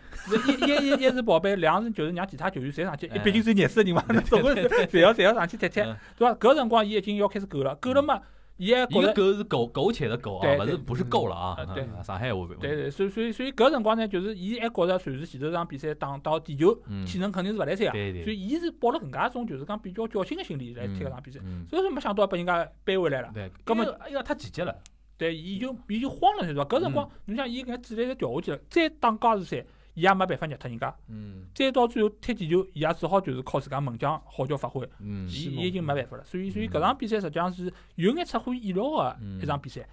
[0.48, 5.96] 一一一一是宝贝，两是就是让其他球员侪上去，哎毕竟是热死的人嘛， 总归是侪要侪要上去踢踢，嗯。
[6.16, 6.34] 对伐？
[6.34, 8.20] 搿辰光伊已经要开始够了，够了嘛，
[8.56, 9.12] 伊还觉着。
[9.14, 11.84] 够是苟苟且的苟啊，勿是不是够了啊嗯对。
[11.84, 12.46] 嗯上海话。
[12.60, 23.30] 对对，所以所以所以搿辰光呢，就是伊还觉着随时前头场比赛打到点球，嗯，体能肯定是勿来三个，对对，所以伊是抱了搿介一种就是讲比较侥幸的心理来踢搿场比赛，嗯，所以说没想到把人家扳回来了。
[23.32, 24.74] 对，根本哎呀，太积极了，
[25.16, 26.64] 对，伊就伊就慌了，是伐？
[26.64, 29.64] 搿辰光，侬想伊搿纪律调下去了，再打加时赛，
[29.98, 36.24] 伊也没办法虐脱人家，嗯再到最后踢点球，伊也只好就是靠自家门将好叫发挥，嗯伊伊已经没办法了。
[36.24, 39.86] 所以所以嗯搿场比赛实际上是有眼出乎意料个嗯一场比赛。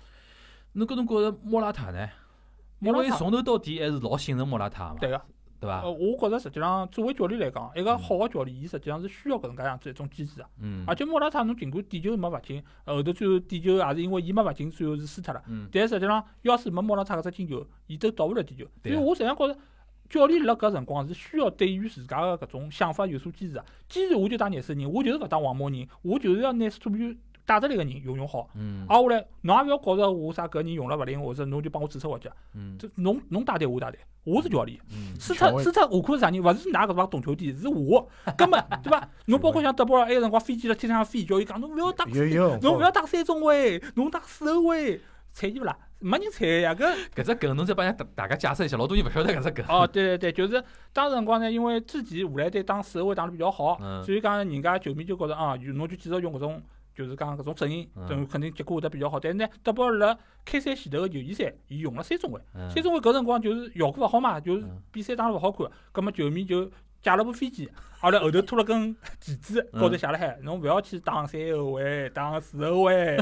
[0.73, 2.07] 侬搿侬觉着莫拉塔呢？
[2.79, 5.21] 因莫拉塔为从头到底还是老信任莫拉塔嘛，对个，
[5.61, 5.89] 对伐呃，？
[5.89, 10.45] 我觉着实际上作为教练来讲，一个好个教练，伊实际上是需要搿能介样子一种机制个。
[10.59, 15.41] 嗯，而且莫拉塔侬尽管点球没罚进，后头最后点球也是因为伊没罚进，最后是输脱了。
[15.47, 18.65] 嗯但实际上，要是没莫拉塔搿只进球，伊都到勿了点球。
[18.83, 19.57] 所以我实际上觉着，
[20.09, 23.65] 教练辣搿辰光是需要对于自家个搿种想法有所坚持个。
[23.89, 27.13] 既然我就打热刺人，我就是勿打黄魔人，我就是要拿所有
[27.45, 28.49] 带得来个人用用好。
[28.55, 32.29] 嗯挨下来，侬也勿要觉着我啥搿人用了勿灵，或者侬就帮我指手画脚。
[32.53, 34.79] 嗯这侬侬带队我带队，我是教练。
[34.91, 36.43] 嗯输权威脱输脱下课是啥人？
[36.43, 38.07] 勿是㑚搿帮懂球帝，是我。
[38.37, 39.09] 根本对伐？
[39.25, 45.01] 侬包括像德波尔埃个辰光飞机辣天上飞，叫伊讲侬勿要打侬勿要打三中卫，侬打四后卫，
[45.33, 45.77] 睬伊勿啦？
[46.05, 49.65] 没人睬呀，搿搿只梗侬再帮人家大大家解释一下，老多人勿晓得搿只梗。
[49.67, 56.61] 哦，对对对，就是当时辰光呢，因为之前荷兰队打四后卫打得比较好，嗯所以讲人家球迷就觉着啊，侬就继续用搿种，
[56.93, 59.19] 就是讲搿种阵型，嗯等于肯定结果会得比较好。
[59.19, 66.69] 但是呢，德布尔辣开赛前头个友谊赛，伊用了三中卫，嗯三中卫搿辰光就是效果勿好嘛，就是嗯比赛打得勿好看，葛末球迷就
[67.05, 73.15] 借了部飞机，后来后头拖了根旗子，嗯高头写了海，侬勿要去打三后卫，打四 后卫。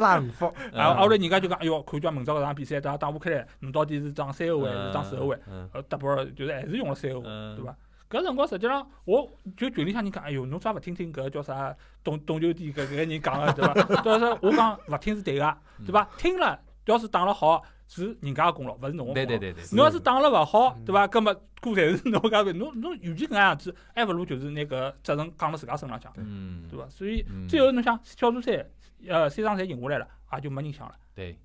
[0.00, 5.38] 拉横幅，啊，后来人家就讲，哎哟，看叫明朝搿场比赛打打不开来，侬到底是打三后卫还是打四后卫？
[5.48, 7.76] 嗯呃，德波尔就是还是用了三后卫，嗯对伐？
[8.10, 13.74] 搿辰光实际上，我就群里向人讲，哎哟，侬咋勿听听搿叫啥懂懂球帝搿搿个人讲个，对伐？
[14.04, 15.56] 但是我讲勿听是对个，
[15.86, 16.08] 对伐？
[16.18, 19.14] 听了，要是打了好，是人家个功劳，勿是侬个功劳。
[19.14, 21.06] 对对对对，侬要是打了勿好，嗯对伐？
[21.06, 26.88] 葛末锅侪是侬家头，侬侬与其搿能样子，还勿如就是拿搿责任扛辣自家身浪向，嗯对伐？
[26.88, 28.66] 所以嗯最后侬想小组赛，
[29.08, 30.94] 呃，三场侪赢下来了，也就没人想了。
[31.14, 31.38] 对，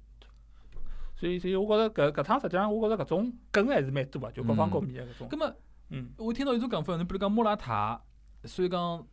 [1.15, 5.27] 所以，所以我觉着搿搿趟实际上，我觉着搿种梗还是蛮多个，就各方各面的搿种。
[5.29, 5.53] 葛么
[5.89, 8.01] 嗯，我听到有种讲法，侬比如讲莫拉塔，
[8.45, 9.07] 虽然讲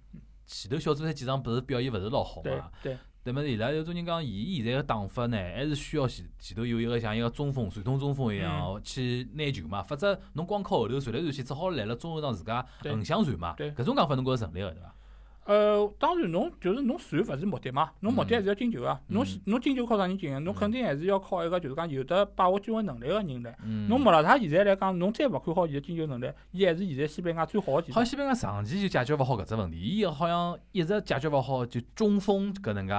[0.47, 13.55] 前头小组赛几场不是表现勿是老好嘛，对，那么伊拉有种人讲，伊现在个打法呢，还是需要前前头有一个像一个中锋、传统中锋一样去拿球嘛，否则侬光靠后头传来传去，只好来了中后场自家横向传嘛。
[13.59, 14.95] 搿种讲法侬觉着成立个对伐？
[15.49, 19.01] 呃，当然侬就是侬传勿是目的嘛，侬目的还是要进球啊。
[19.07, 20.39] 侬嗯侬进球靠啥人进啊？
[20.41, 23.57] 侬嗯肯定还是要靠一个就是讲有得把握机会能力个人来。
[23.65, 27.95] 嗯，侬莫拉塔现在来讲，侬再勿看好伊个进球能力，伊还是现在西班牙最好个前锋。
[27.95, 32.95] 好像西班牙长期就解决勿好搿只问题，伊好像一直解决勿好就中锋搿能介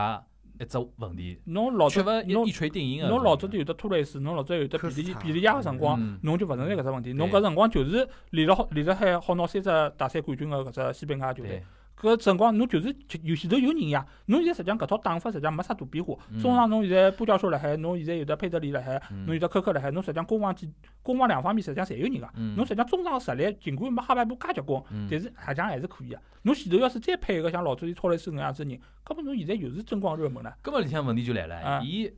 [0.59, 3.07] 一只问题，侬老缺早侬一一锤定音个。
[3.09, 7.13] 侬老早就有得托雷斯，侬老早有得比利比利亚个辰光嗯，侬就勿存在搿只问题。
[7.13, 11.63] 侬搿辰光就是连了好练了海好拿三只大赛冠军个搿只西班牙球队对。，
[11.99, 16.15] 搿辰光侬就是有前头有人呀，侬现在实际上搿套打法实际上没啥大变化。
[16.31, 20.71] 嗯中场侬现在波教授辣海，侬现在有的佩德里辣海，嗯侬有的科科辣海，侬实际上攻防几
[21.03, 22.29] 攻防两方面实际上侪有人个。
[22.35, 26.19] 嗯侬实际上中场个实力尽管没哈巴布介结棍，嗯但是实际上还是可以个。
[26.43, 30.55] 侬前头要是再配一个像老朱伊超雷斯搿样子人，搿么侬现在又是争光热门了。
[30.63, 32.09] 搿么里向问题就来啊了，伊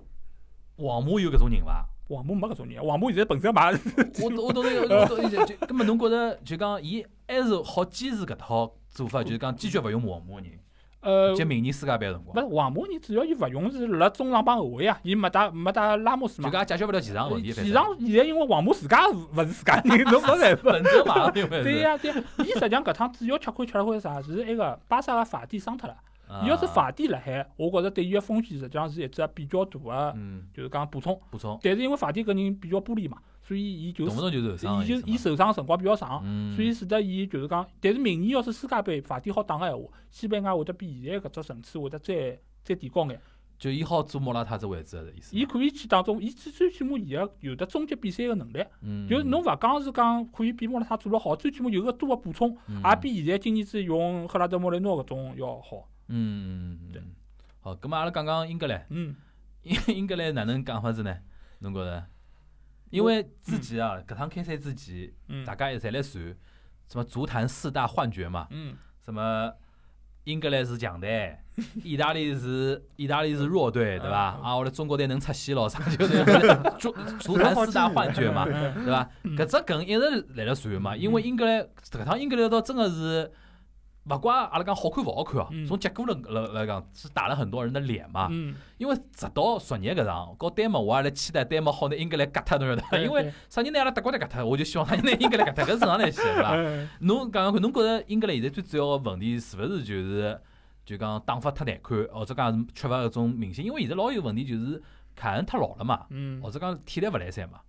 [0.77, 1.85] 皇马有搿种人伐？
[2.07, 10.51] 皇马没搿种人，皇马现在本身嘛我我懂得，我懂就就，葛末侬觉着就讲，伊还是好坚持搿套做法，就是讲坚决勿用皇马人，
[10.99, 16.49] 呃，接明年世界杯个辰光，勿是皇马人主要伊勿用是辣中场帮后卫啊，伊没打没打拉莫斯嘛。
[16.49, 17.51] 就讲解决勿了前场问题。
[17.51, 20.61] 前场现在因为皇马自家勿是自家人， 侬没办法。
[20.63, 24.21] 本身嘛，因为对呀对呀，伊实际上搿趟主要吃亏吃了亏啥？
[24.21, 25.93] 是埃个巴萨个法蒂伤脱了。
[26.27, 31.19] 啊伊要是法蒂辣海，我觉着对伊个风险实际上是一只比较大个，嗯，就是讲补充。
[31.29, 33.17] 补充，但是因为法蒂搿人比较玻璃嘛，
[33.51, 43.19] 所以伊就动不动就受伤伊就伊受伤辰光比较长，嗯，所以使得伊就是讲，但是明年要是世界杯法蒂好打个闲话，西班牙会得比现在搿只层次会得再再提高眼。
[43.59, 45.35] 就伊好做莫拉塔这位置的意思。
[45.35, 48.63] 伊可以去当中，伊最最起码伊个有得终结比赛个能力。
[48.83, 55.89] 嗯，就是侬勿讲是讲可以比莫拉塔做了好，最起码有个多个补充，嗯也比现在今年子用赫拉德莫雷诺搿种要好。
[56.07, 57.11] 嗯，嗯，对嗯，
[57.59, 59.13] 好，葛末阿拉讲讲英格兰，嗯，
[59.63, 61.13] 英英格兰哪能讲法子呢？
[61.59, 62.05] 侬觉着？
[62.91, 65.43] 因为之前啊，搿趟开赛之前，嗯。
[65.43, 66.23] 大家也侪来传
[66.87, 68.75] 什么足坛四大幻觉嘛，嗯。
[69.03, 69.51] 什么
[70.25, 71.35] 英格兰是强队，
[71.83, 74.37] 意大利是意大利是弱队，对伐？
[74.37, 74.43] 嗯。
[74.43, 76.23] 啊，我来中国队能出线咯，啥就 是。
[76.77, 78.85] 足足坛四大幻觉嘛，嗯。
[78.85, 79.09] 对伐？
[79.23, 83.31] 嗯搿只梗一直辣辣传嘛，因为英格兰搿趟英格兰倒真个是。
[84.09, 88.27] 勿怪阿拉讲好看勿好看哦，嗯从结果来来来讲是打了很多人的脸嘛。
[88.31, 92.97] 嗯，因为直到昨日搿场，搞丹麦我也来期待丹麦好拿英格兰割脱，侬晓得伐？
[92.97, 96.49] 因为啥人拿阿拉德国队割脱，我就希望啥人拿英格兰割脱，搿是正常来些，对 伐？
[96.55, 100.41] 哎侬讲讲看，侬觉着英格兰现在最主要个问题是勿是就是
[100.83, 103.63] 就讲打法太难看，或者讲是缺乏搿种明星？
[103.63, 104.81] 因为现在老有问题就是
[105.15, 107.59] 凯恩太老了嘛，嗯或，者讲体力勿来三嘛。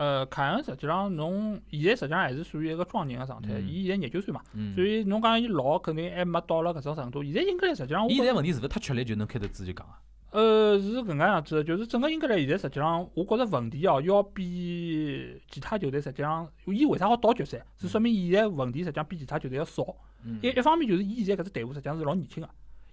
[0.00, 7.22] 呃，凯恩实际上侬现在实际上还是属于一个壮年个状态，嗯伊现在廿九岁嘛，嗯所，以侬讲伊老肯定还没到了搿种程度。
[7.22, 10.00] 现在英格兰实际上伊现在问题是勿是太吃力就能开头子就讲啊？
[10.30, 19.84] 呃，是搿能介样子的，就是整个英格兰现在实际上，我觉着问题哦，要比其他球队实际上，伊为啥好到决赛，是说明伊现在问题实际上比其他球队要少。
[20.24, 22.48] 嗯一一方面就是伊现在搿只队伍实际上是老年轻个，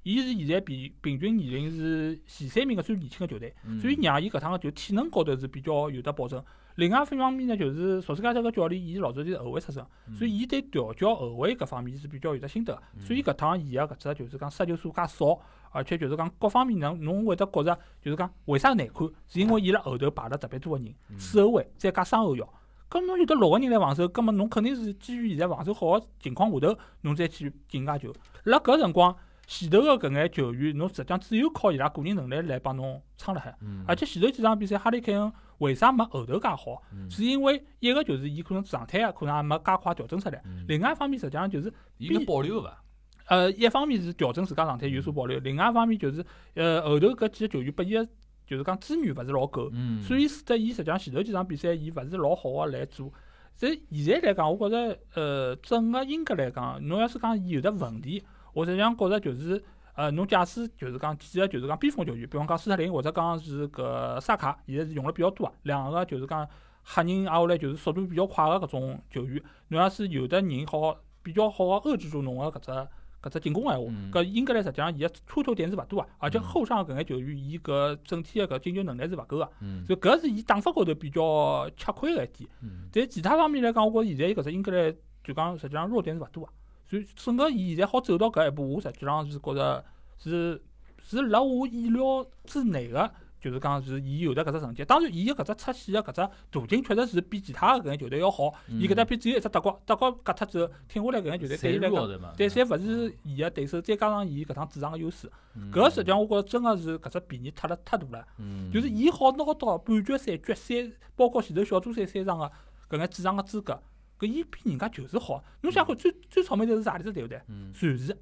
[0.07, 6.41] 伊是现在比平均年龄是前三名个最年轻个球队，嗯所以让伊搿趟个就体能高头是比较有得保证。
[6.75, 9.85] 另外一方面呢，就是索斯盖特个教练，伊老早就是后卫出身，
[10.17, 12.81] 所以伊对调教后卫搿方面是比较有得心得个。
[13.05, 15.37] 所以搿趟伊个搿只就是讲杀球数介少，
[15.71, 22.47] 而且就是讲各方面能侬会得觉着就是讲为啥难看，是因为伊辣后头排了特别多个人，四后卫再加双后腰。
[22.89, 28.13] 咁侬有得六个人来防守，咁么侬肯定是基于现在防守好个情况下头，侬再去进介球。
[28.45, 29.13] 辣搿辰光，
[29.47, 33.57] 前头个搿眼球员，侬实际上只有靠伊拉个人能力来帮侬撑辣海。
[33.61, 36.83] 嗯而且前头几场比赛，哈里凯恩为啥没后头介好？
[36.91, 40.41] 嗯是因为一个就是伊可能状态啊，可能也没介快调整出来。
[40.45, 42.83] 嗯另外一方面，实际上就是伊有保留个伐？
[43.27, 46.25] 呃，一方面是调整自家状态有所保留，另外一方面就是
[46.55, 48.05] 呃后头搿几个球员拨伊个
[48.45, 53.11] 就是讲资源勿是老够，嗯，所以使得伊实际上前头几场比赛伊勿是老好个来做。
[53.55, 58.23] 所以现在来讲，我觉着呃整个英格来讲，侬要是讲伊有的问题，
[58.57, 66.47] 我实际上觉着就是呃侬假使就是讲几个就是讲边锋球员，比方讲斯特林或者讲是搿萨卡，现在是用了比较多啊，两个就是讲
[66.83, 72.87] 黑人，挨下来就是速度比较快个搿种球员，侬要是有的人好比较好个遏制住侬个搿只。
[73.19, 82.47] 搿只进攻闲话嗯，搿英格兰实际上伊个出头点是勿多啊，而且嗯后上搿眼球员伊搿整体个搿进球能力是勿够个，嗯所以搿是伊打法高头比较吃亏个一点。
[82.61, 86.49] 嗯但其他方面来讲，我觉着现在伊搿只英格兰就讲实际上弱点是勿多啊。
[86.89, 89.83] 所以整个伊现在好走到搿一步，我实际上是觉着
[90.17, 90.61] 是
[90.99, 94.83] 是辣我意料之内个，就是讲是伊有得搿只成绩。
[94.83, 98.53] 当然，伊个搿只出线个搿只途径确实是比其他个搿眼球队要好。
[98.67, 101.91] 伊搿搭边只有一只德国，德国割脱之后挺下来搿眼球队对伊来讲。
[101.91, 108.27] 弱的嘛，对，侪勿是伊个对手，再加上伊搿趟主场个优势，嗯搿实际上我觉着真个是搿只便宜太了太大了。
[108.39, 112.51] 嗯就是伊好拿到半决赛、决赛，包括前头小组赛三场个
[112.89, 113.79] 搿眼主场个资格，
[114.19, 115.43] 搿伊比人家就是好。
[115.61, 117.41] 侬想看最最草莓的是啥里只对勿对？
[117.47, 118.17] 嗯瑞士，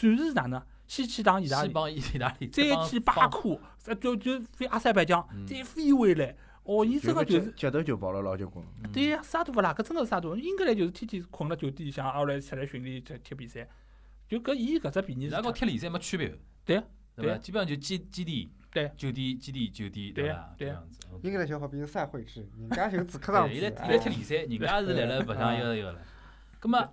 [0.00, 0.62] 瑞士是哪能？
[0.86, 6.36] 先去打意大利，西帮意大利，再去巴库，再就就飞阿塞拜疆，嗯再飞回来。
[6.62, 7.52] 哦，伊真个就是。
[7.56, 8.64] 脚头就跑了老结棍。
[8.84, 10.36] 嗯对呀，啥都勿啦，搿真个是啥都。
[10.36, 13.68] 英格兰就是天天困辣酒店里向，挨下来出来训练踢踢比赛。
[14.28, 16.84] 就搿伊搿只便宜是太伊拉跟踢联赛没区别，对啊
[17.14, 17.30] 对伐？
[17.30, 20.54] 对啊基本上就基基地，对酒店基地酒店，对啊伐？
[20.58, 21.20] 对啊这样子。
[21.22, 25.98] 英格兰就好比是赛会制， 人家就主客场对，制伊来伊来踢联赛， 人家是来了白相一哎个一个了。
[26.60, 26.88] 葛么，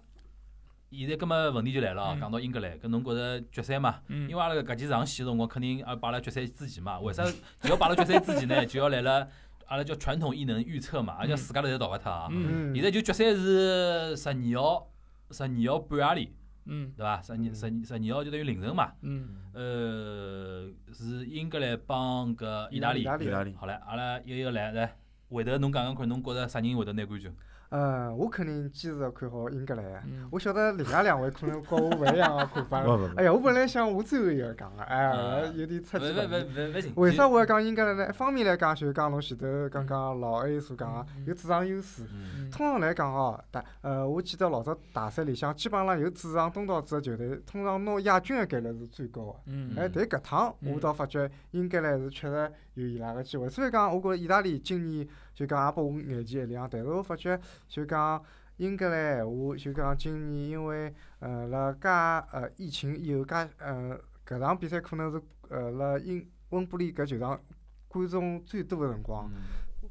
[0.92, 4.00] 现在葛么问题就来了哦，嗯讲到英格兰，搿侬觉着决赛嘛？
[4.08, 7.00] 嗯因为阿拉搿期上线个辰光，肯定也摆辣决赛之前嘛。
[7.02, 7.24] 为啥
[7.60, 8.64] 就要摆辣决赛之前呢？
[8.66, 9.28] 就要来了
[9.66, 12.30] 阿拉叫传统异能预测嘛，而且自家头侪逃勿脱啊。
[12.74, 14.88] 现在就决赛是十二号，
[15.32, 16.36] 十二号半夜里，
[16.66, 17.22] 嗯对伐？
[17.22, 17.56] 十二十
[17.86, 18.92] 十二号就等于凌晨嘛。
[19.02, 23.04] 嗯呃，是英格兰帮搿意大利意。
[23.04, 24.96] 大利意大利，好唻，阿拉一个一个来来，
[25.30, 27.32] 回头侬讲讲看，侬觉着啥人会得拿冠军？
[27.76, 29.84] 嗯，我肯定坚持看好英格兰。
[30.06, 32.96] 嗯我晓得另外两位可能跟我勿一样个看法 不。
[32.98, 36.72] 不不哎，呀，我本来想我最后一个讲个，哎啊，有点出勿勿勿其不意。
[36.72, 36.94] 勿勿行。
[36.98, 38.08] 为啥我要讲英格兰呢？
[38.08, 42.04] 一方面来讲，就是讲侬前头刚刚老 A 所讲有主场优势。
[42.14, 49.36] 嗯，通常来讲哦，大呃，我记得老早大赛里向，基本上有主场东道主个球队，通常拿亚军个概率是最高个。
[49.48, 53.50] 嗯哎，但搿趟嗯我倒发觉英格兰是确实有伊拉个机会。
[53.50, 58.24] 虽然讲我觉着意大利今年就讲也拨我眼前一亮，但是我发觉就讲
[58.58, 67.42] 英格兰闲话，就讲今年因为呃辣介呃疫情以后介呃搿场比赛可能是呃辣英温布利搿球场
[67.88, 69.42] 观众最多个辰光，嗯。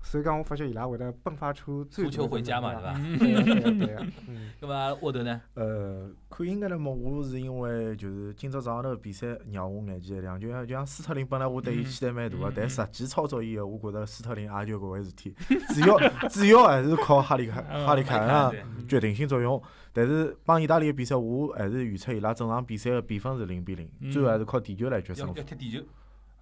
[0.02, 2.98] 所以讲我发觉伊拉会得迸发出最足球回家嘛，大对的伐？
[2.98, 3.18] 能量？
[3.18, 4.50] 对个对个对个，嗯。
[4.60, 5.40] 咁 么沃头呢？
[5.54, 15.34] 呃，看英格兰嘛，我是因为就是今朝早上头比赛让我眼前一亮，就像就像斯特林本来我对伊嗯期待蛮大个嗯，但实际操作以后，我觉着斯特林也就搿回事体，
[15.74, 15.98] 主要
[16.28, 18.52] 主要还是靠哈里凯嗯哈里凯恩啊
[18.88, 19.60] 决定性作用。
[19.94, 25.42] 但是帮意大利个比赛，我还是预测伊拉整场比赛个比分是零比零，嗯最后还是靠地球来决要胜负要。
[25.44, 25.80] 踢地球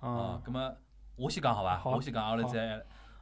[0.01, 0.73] 啊啊，，咁么
[1.17, 1.83] 我先讲好伐？
[1.85, 2.81] 我先讲，阿拉再，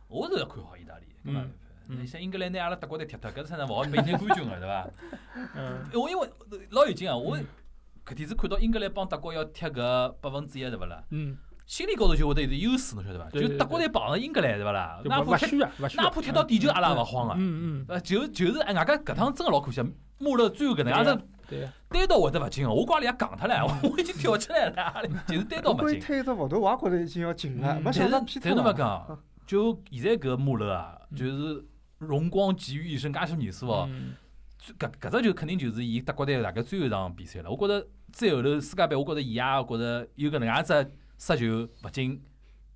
[0.08, 1.04] 我是要看好意大利。
[1.24, 1.40] 咁么
[1.88, 4.88] 嗯，嗯像英格兰拿阿拉德国队踢脱，搿才能勿好被拿冠军个，对伐？
[5.56, 6.28] 嗯我因为
[6.70, 7.44] 老有劲啊，我嗯
[8.04, 11.02] 搿天子看到英格兰帮德国要踢搿百分之一，对勿啦？
[11.10, 11.36] 嗯，
[11.66, 13.28] 心理高头就会得有点优势，侬晓得伐？
[13.30, 15.00] 对对就德国队碰着英格兰，对勿啦？
[15.04, 15.56] 就哪怕踢。
[15.56, 17.34] 哪怕踢到点球，阿拉也勿慌个。
[17.34, 19.82] 嗯嗯，呃，就就是哎，外加搿趟真个老可惜，
[20.18, 26.00] 穆勒最后搿能样子对呀，单刀会得勿进个，我跟阿拉爷讲脱唻，我已经跳起来了，阿拉就是单刀我可以勿进。
[26.00, 28.74] 推一只幅图，我也觉着已经要进了，嗯没想到但是侬勿了。
[28.74, 29.18] 讲，
[29.48, 31.64] 就现在搿穆勒啊，就是
[31.96, 33.88] 荣光集于一身，介许年数哦，
[34.78, 37.50] 搿搿只就肯定就是伊德国队大概最后一场比赛了。
[37.50, 42.22] 我觉着再后头世界杯，我觉着伊也觉着有搿能介只失球勿进，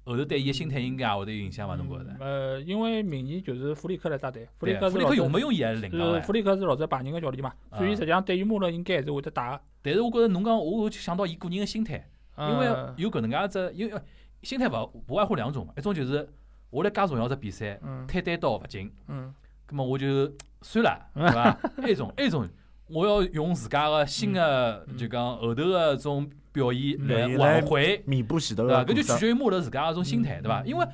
[0.05, 1.77] 后头对伊个心态应该也会得有影响伐？
[1.77, 2.17] 侬觉着？
[2.19, 9.61] 呃，因为明年就是弗里克来带队，弗里克，弗里克用没用伊还是另讲是弗里克是老早拜仁个教练嘛，所以啊实际上对于穆勒应该还是会得打的。
[9.83, 12.09] 但是我觉着侬讲，我就想到伊个人个心态，
[12.39, 14.01] 因为呃有搿能介只，因为
[14.43, 16.27] 心态勿勿外乎两种嘛，一种就是
[16.73, 19.33] 我来介重要只比赛，嗯推单刀勿进，嗯
[19.67, 21.59] 葛末我就 算了， 对伐？
[21.83, 22.49] 埃种，埃种，
[22.89, 28.83] 我要用自家个新个嗯就讲后头个种表现嗯来来挽回，弥补前头对伐？
[28.85, 30.63] 搿就取决于穆勒自家个种心态，嗯对伐？
[30.63, 30.87] 嗯因为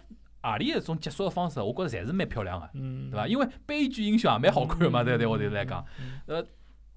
[0.43, 3.27] 何里一种结束个方式，我觉着侪是蛮漂亮个，嗯，对伐？
[3.29, 5.85] 因为悲剧英雄也蛮好看个嘛，对对，我头来讲。
[6.27, 6.45] 呃，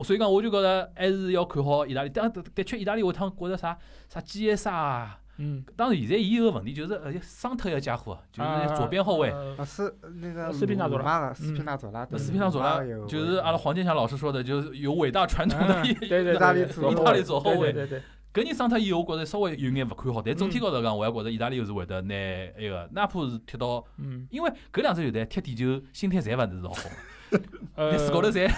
[0.03, 2.09] 所以讲，我就觉着还是要看好意大利。
[2.13, 3.77] 但的的确，意大利下趟觉着啥
[4.09, 9.31] 啥基耶萨啊，嗯，当然现在伊有个问题就是呃伤脱一个家伙，就是左边后卫。
[9.31, 15.93] 呃啊，是那个斯皮纳佐拉拉，斯皮纳佐拉，斯皮纳佐拉就是阿拉黄健翔老师说的，就是有伟大传统的嗯意
[16.37, 17.73] 大利对左后意大利左后卫。
[17.73, 18.01] 对对对，
[18.33, 26.89] 搿人伤脱以后，我觉着稍微有眼勿看好，但总体高头讲，我还觉着意大利是会得拿埃个，哪怕是踢到，嗯，因为搿两支球队踢地球心态侪勿是老好，
[27.75, 28.51] 呃连水高头侪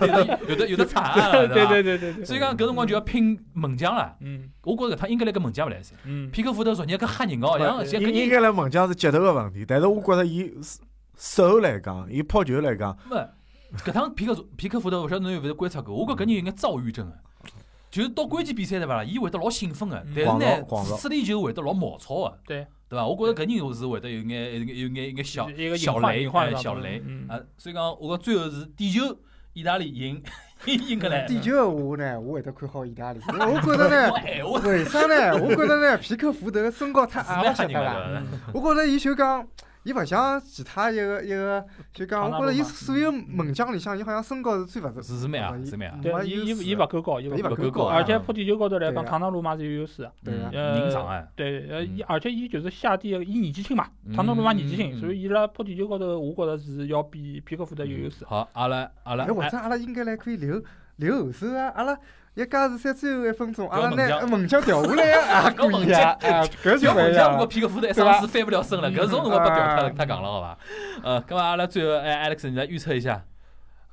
[0.00, 4.16] 有的有的有的惨啊， 对对对对对，所以讲搿辰光就要拼门将了。
[4.20, 5.94] 嗯我觉着搿趟应该来搿门将勿来噻。
[6.04, 10.52] 嗯，皮克福德昨日搿吓人哦，像应应该来门将是节奏个问题，但是我觉着伊
[11.16, 15.94] 手来讲，伊抛球来讲，勿搿趟皮克皮克福德，勿晓得侬有勿有观察过？
[15.94, 17.12] 我觉着搿人有眼躁郁症个，
[17.90, 19.04] 就是到关键比赛对伐啦？
[19.04, 20.64] 伊会得老兴奋个，但是呢，
[20.98, 23.06] 处理球会得老毛糙个，对对伐？
[23.06, 29.16] 我觉着搿人是会得有眼有眼有眼有眼小一个小雷哎小雷嗯啊，所以讲我讲最后是点球，
[29.52, 30.22] 意大利赢
[30.66, 31.26] 英格兰。
[31.26, 33.20] 地球的话呢，我会得看好意大利。
[33.28, 34.12] 我觉着呢，
[34.62, 35.32] 为啥呢？
[35.42, 38.22] 我觉着呢，皮克福德身高太矮了，晓得
[38.54, 39.46] 我觉着伊就讲，
[39.84, 45.98] 伊勿像其他一个一个，就讲，我觉着伊所有门将里向，伊好像身高是最勿是是蛮矮伊是蛮啊。
[46.02, 50.12] 对，没伊伊伊勿够高，伊勿够够高而且啊扑地球高头来讲，唐纳鲁马是有优势的。
[50.24, 50.50] 对啊。
[50.52, 54.14] 嗯人长哎，对，呃，而且伊就是下地，伊年纪轻嘛，嗯。
[54.14, 58.24] 唐纳鲁马年纪嗯轻，嗯所以伊拉扑地球高头，我觉着是要比皮克福德有优势。
[58.24, 60.62] 好，阿拉阿拉哎，或者阿拉应该来可以留
[60.96, 61.70] 留后手啊！
[61.74, 61.98] 阿拉
[62.34, 66.10] 一加时赛最后一分钟，阿拉调门将拿门将调下来啊，也可以啊！
[66.20, 67.46] 啊，搿就门将，如果一样了。
[67.46, 70.58] 皮克福德上次翻不了身了，搿种辰光被调啊太太讲了，好伐？
[71.04, 73.24] 呃，咁么阿拉最后哎，Alex，你来预测一下。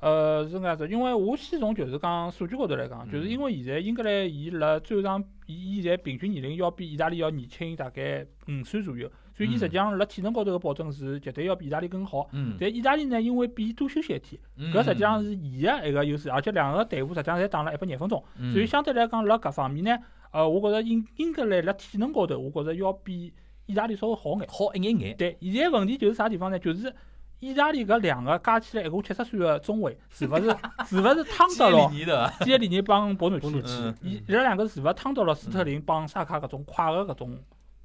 [0.00, 12.28] 呃，是搿样子，因为我先从就是讲数据高头来讲，就是因为现在英格兰伊辣最后场，伊伊现在平均年龄要比意大利要年轻大概五岁左右，所以伊实际上辣体能高头个保证是绝对要比意大利更好。
[12.32, 19.96] 嗯，但意大利呢，因为比伊多休息一天，嗯搿实际上是伊个一个优势，而且两个队伍实际上侪打了一百廿分钟，嗯所以相对来讲辣搿方面呢，
[20.32, 23.32] 呃，我觉着英英格兰辣体能高头，我觉着要比
[23.66, 24.46] 意大利稍微好眼。
[24.48, 25.16] 好一眼眼。
[25.16, 26.58] 对，现在问题就是啥地方呢？
[26.58, 26.92] 就是
[27.40, 30.56] 意大利搿两个加起来一共七十岁个中卫，是勿是
[30.86, 33.48] 是勿是趟基到了里尼的，基耶里尼帮博努奇？
[33.66, 37.38] 嗯伊伊拉两个是勿是趟到了斯特林帮萨卡搿种快个搿种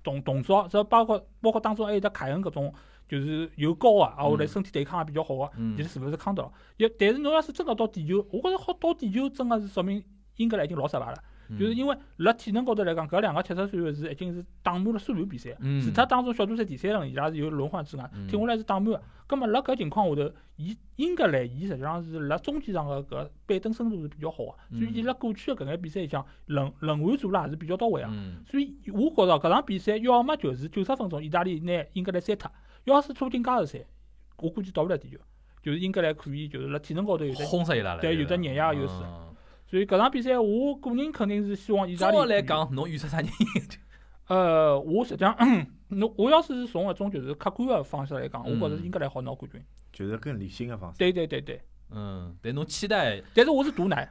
[0.07, 0.65] 动动作？
[0.71, 2.73] 这包括包括当中还有得凯恩搿种
[3.09, 6.51] 就是又高个，啊，后来嗯身体对抗也比较好个，嗯现在是勿是扛得牢？
[6.77, 10.03] 也但是侬要是真个到地球，我觉着好到地球真个是说明
[10.37, 11.17] 英格兰已经老失败了。
[11.49, 19.01] 嗯就是因为辣体能高头来讲，搿两个七十岁个是已经是打满了所有比赛，嗯除脱当中小组赛第三轮伊拉是有轮换之外嗯，听下来是打满个。
[19.27, 28.07] 葛末辣搿情况下头，伊英格兰伊实际上是辣中间上个搿板凳深度是比较好个，所以伊辣过去个搿眼比赛里向轮轮换做了也是比较到位个。
[28.09, 32.49] 嗯所以我觉着搿场比赛要么就是九十分钟意大利拿英格兰删脱，
[32.85, 33.85] 要是拖进加时赛，
[34.37, 35.17] 我估计到勿了地球。
[35.61, 37.99] 就是英格兰可以就是辣体能高头有得，轰死伊拉了。
[37.99, 38.93] 对有得碾压优势
[39.69, 42.29] 所以搿场比赛我个人肯定是希望意大利照可以。
[42.29, 43.29] 来讲，侬预测啥人？
[44.27, 45.35] 呃，我实际上，
[45.89, 49.61] 侬我要是从搿种就是客观个方式来讲，我觉着嗯英格兰好拿冠军。
[49.93, 50.97] 就是更理性的方式。
[50.99, 51.59] 对对对对，
[51.91, 54.07] 嗯，但侬期待但是我是赌奶，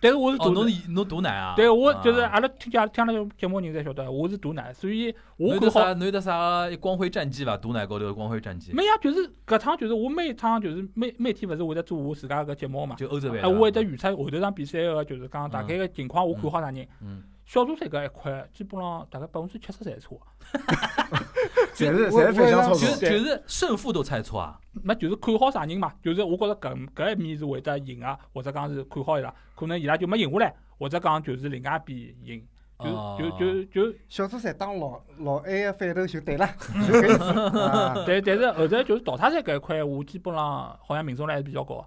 [0.00, 1.54] 但是我是哦，赌侬是侬赌奶啊？
[1.56, 7.56] 对我就是啊阿拉听讲听了节目人侪晓得，我是赌奶，所以我侬有得看好啥侬有得啥光辉战绩伐？
[7.56, 16.86] 赌奶高头的光辉战绩，没呀，就是搿趟就是我每一趟就是每每天勿是会得做我自家个节目嘛，就欧洲杯哎，我会得预测后头场比赛个就是讲大概个情况，我看好啥人。
[17.00, 17.22] 嗯，
[17.52, 20.18] 小组赛搿一块基本上大概百分之七十侪错，
[21.76, 22.96] 侪是侪是反向操就作是。
[23.10, 24.58] 就是胜负都猜错啊。
[24.84, 32.46] 那就是看好啥人嘛，就是我觉着搿搿一面是会得赢啊，或者讲是看好伊拉，可能伊拉就没赢下来，或者讲就是另外一边赢，
[32.78, 36.48] 哦就就就就小组赛打老老 A 个反头就对了，
[36.88, 37.58] 就搿意思。
[37.60, 41.86] 啊但但是后头就是淘汰赛搿一块，我基本上好像命中率还是比较高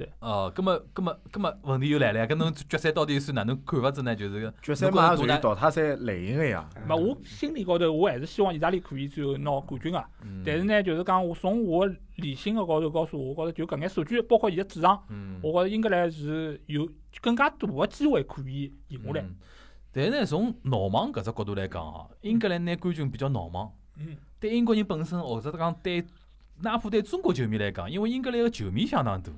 [0.00, 0.08] 的。
[0.18, 4.16] 哦，葛么葛么葛么问题又来了呀，搿侬决赛到底算哪能看法子呢？
[4.16, 6.68] 就是决赛嘛，属于淘汰赛类型的呀。
[6.88, 11.86] 那我心里高头我还是希望意大利可以最后拿冠军个，嗯但是呢，就是讲我从我
[12.16, 16.88] 理性个高头告诉我，我觉着就搿眼数据，包括伊个主场，嗯，我觉着英格兰是有
[17.20, 19.20] 更加大个机会可以赢下来。
[19.20, 19.36] 嗯
[19.92, 23.72] 但是呢，从闹忙搿只角度来讲哦，英格兰拿冠军比较闹忙。
[23.98, 26.04] 嗯，对英国人本身，或者讲对，
[26.62, 29.34] 哪怕对中国球迷来讲，因为英格兰个球迷相当多，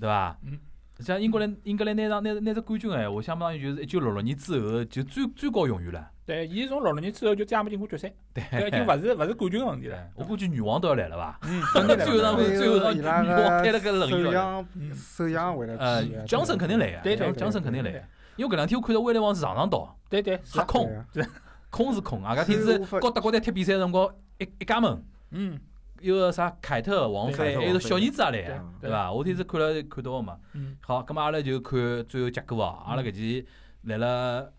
[0.00, 0.38] 对伐？
[0.44, 0.58] 嗯。
[1.00, 6.08] 像英格兰，英格兰拿上拿拿只冠军个闲话，相当于就是一九六六年之后就最最高荣誉了。
[6.24, 9.98] 对，伊从六六年之后就再也没进过决赛，对，搿已经勿是勿是冠军个问题了。
[10.14, 11.38] 我估计女王都要来了伐？
[11.42, 12.44] 嗯，肯定来最后场了。
[12.44, 14.24] 最后场女王开了个轮椅了。
[14.24, 18.00] 首相嗯首相为了呃去的，Johnson 肯定来对个，对江 Johnson 肯定来个。
[18.36, 21.28] 因为搿两天我看到威廉王是场场到，对对是啊，瞎空对啊
[21.70, 25.58] 空是空，外加天子所以无法和德国队踢比赛辰光一一家门，嗯
[26.00, 29.10] 有个啥凯特王凯妃，还有个小儿子也来对伐？
[29.12, 30.38] 我天是看了看到个嘛。
[30.52, 32.82] 嗯好，咁么阿拉就看最后结果哦。
[32.86, 33.46] 阿拉搿期
[33.82, 34.52] 来了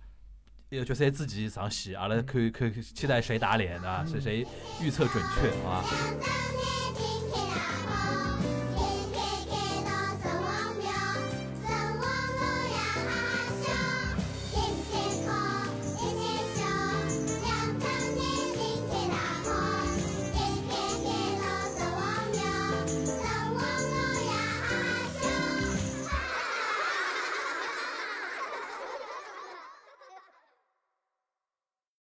[0.70, 4.06] 一个决赛之前上线，阿拉看看期待谁打脸，对伐？
[4.06, 4.46] 是谁
[4.82, 5.84] 预测准确，好伐？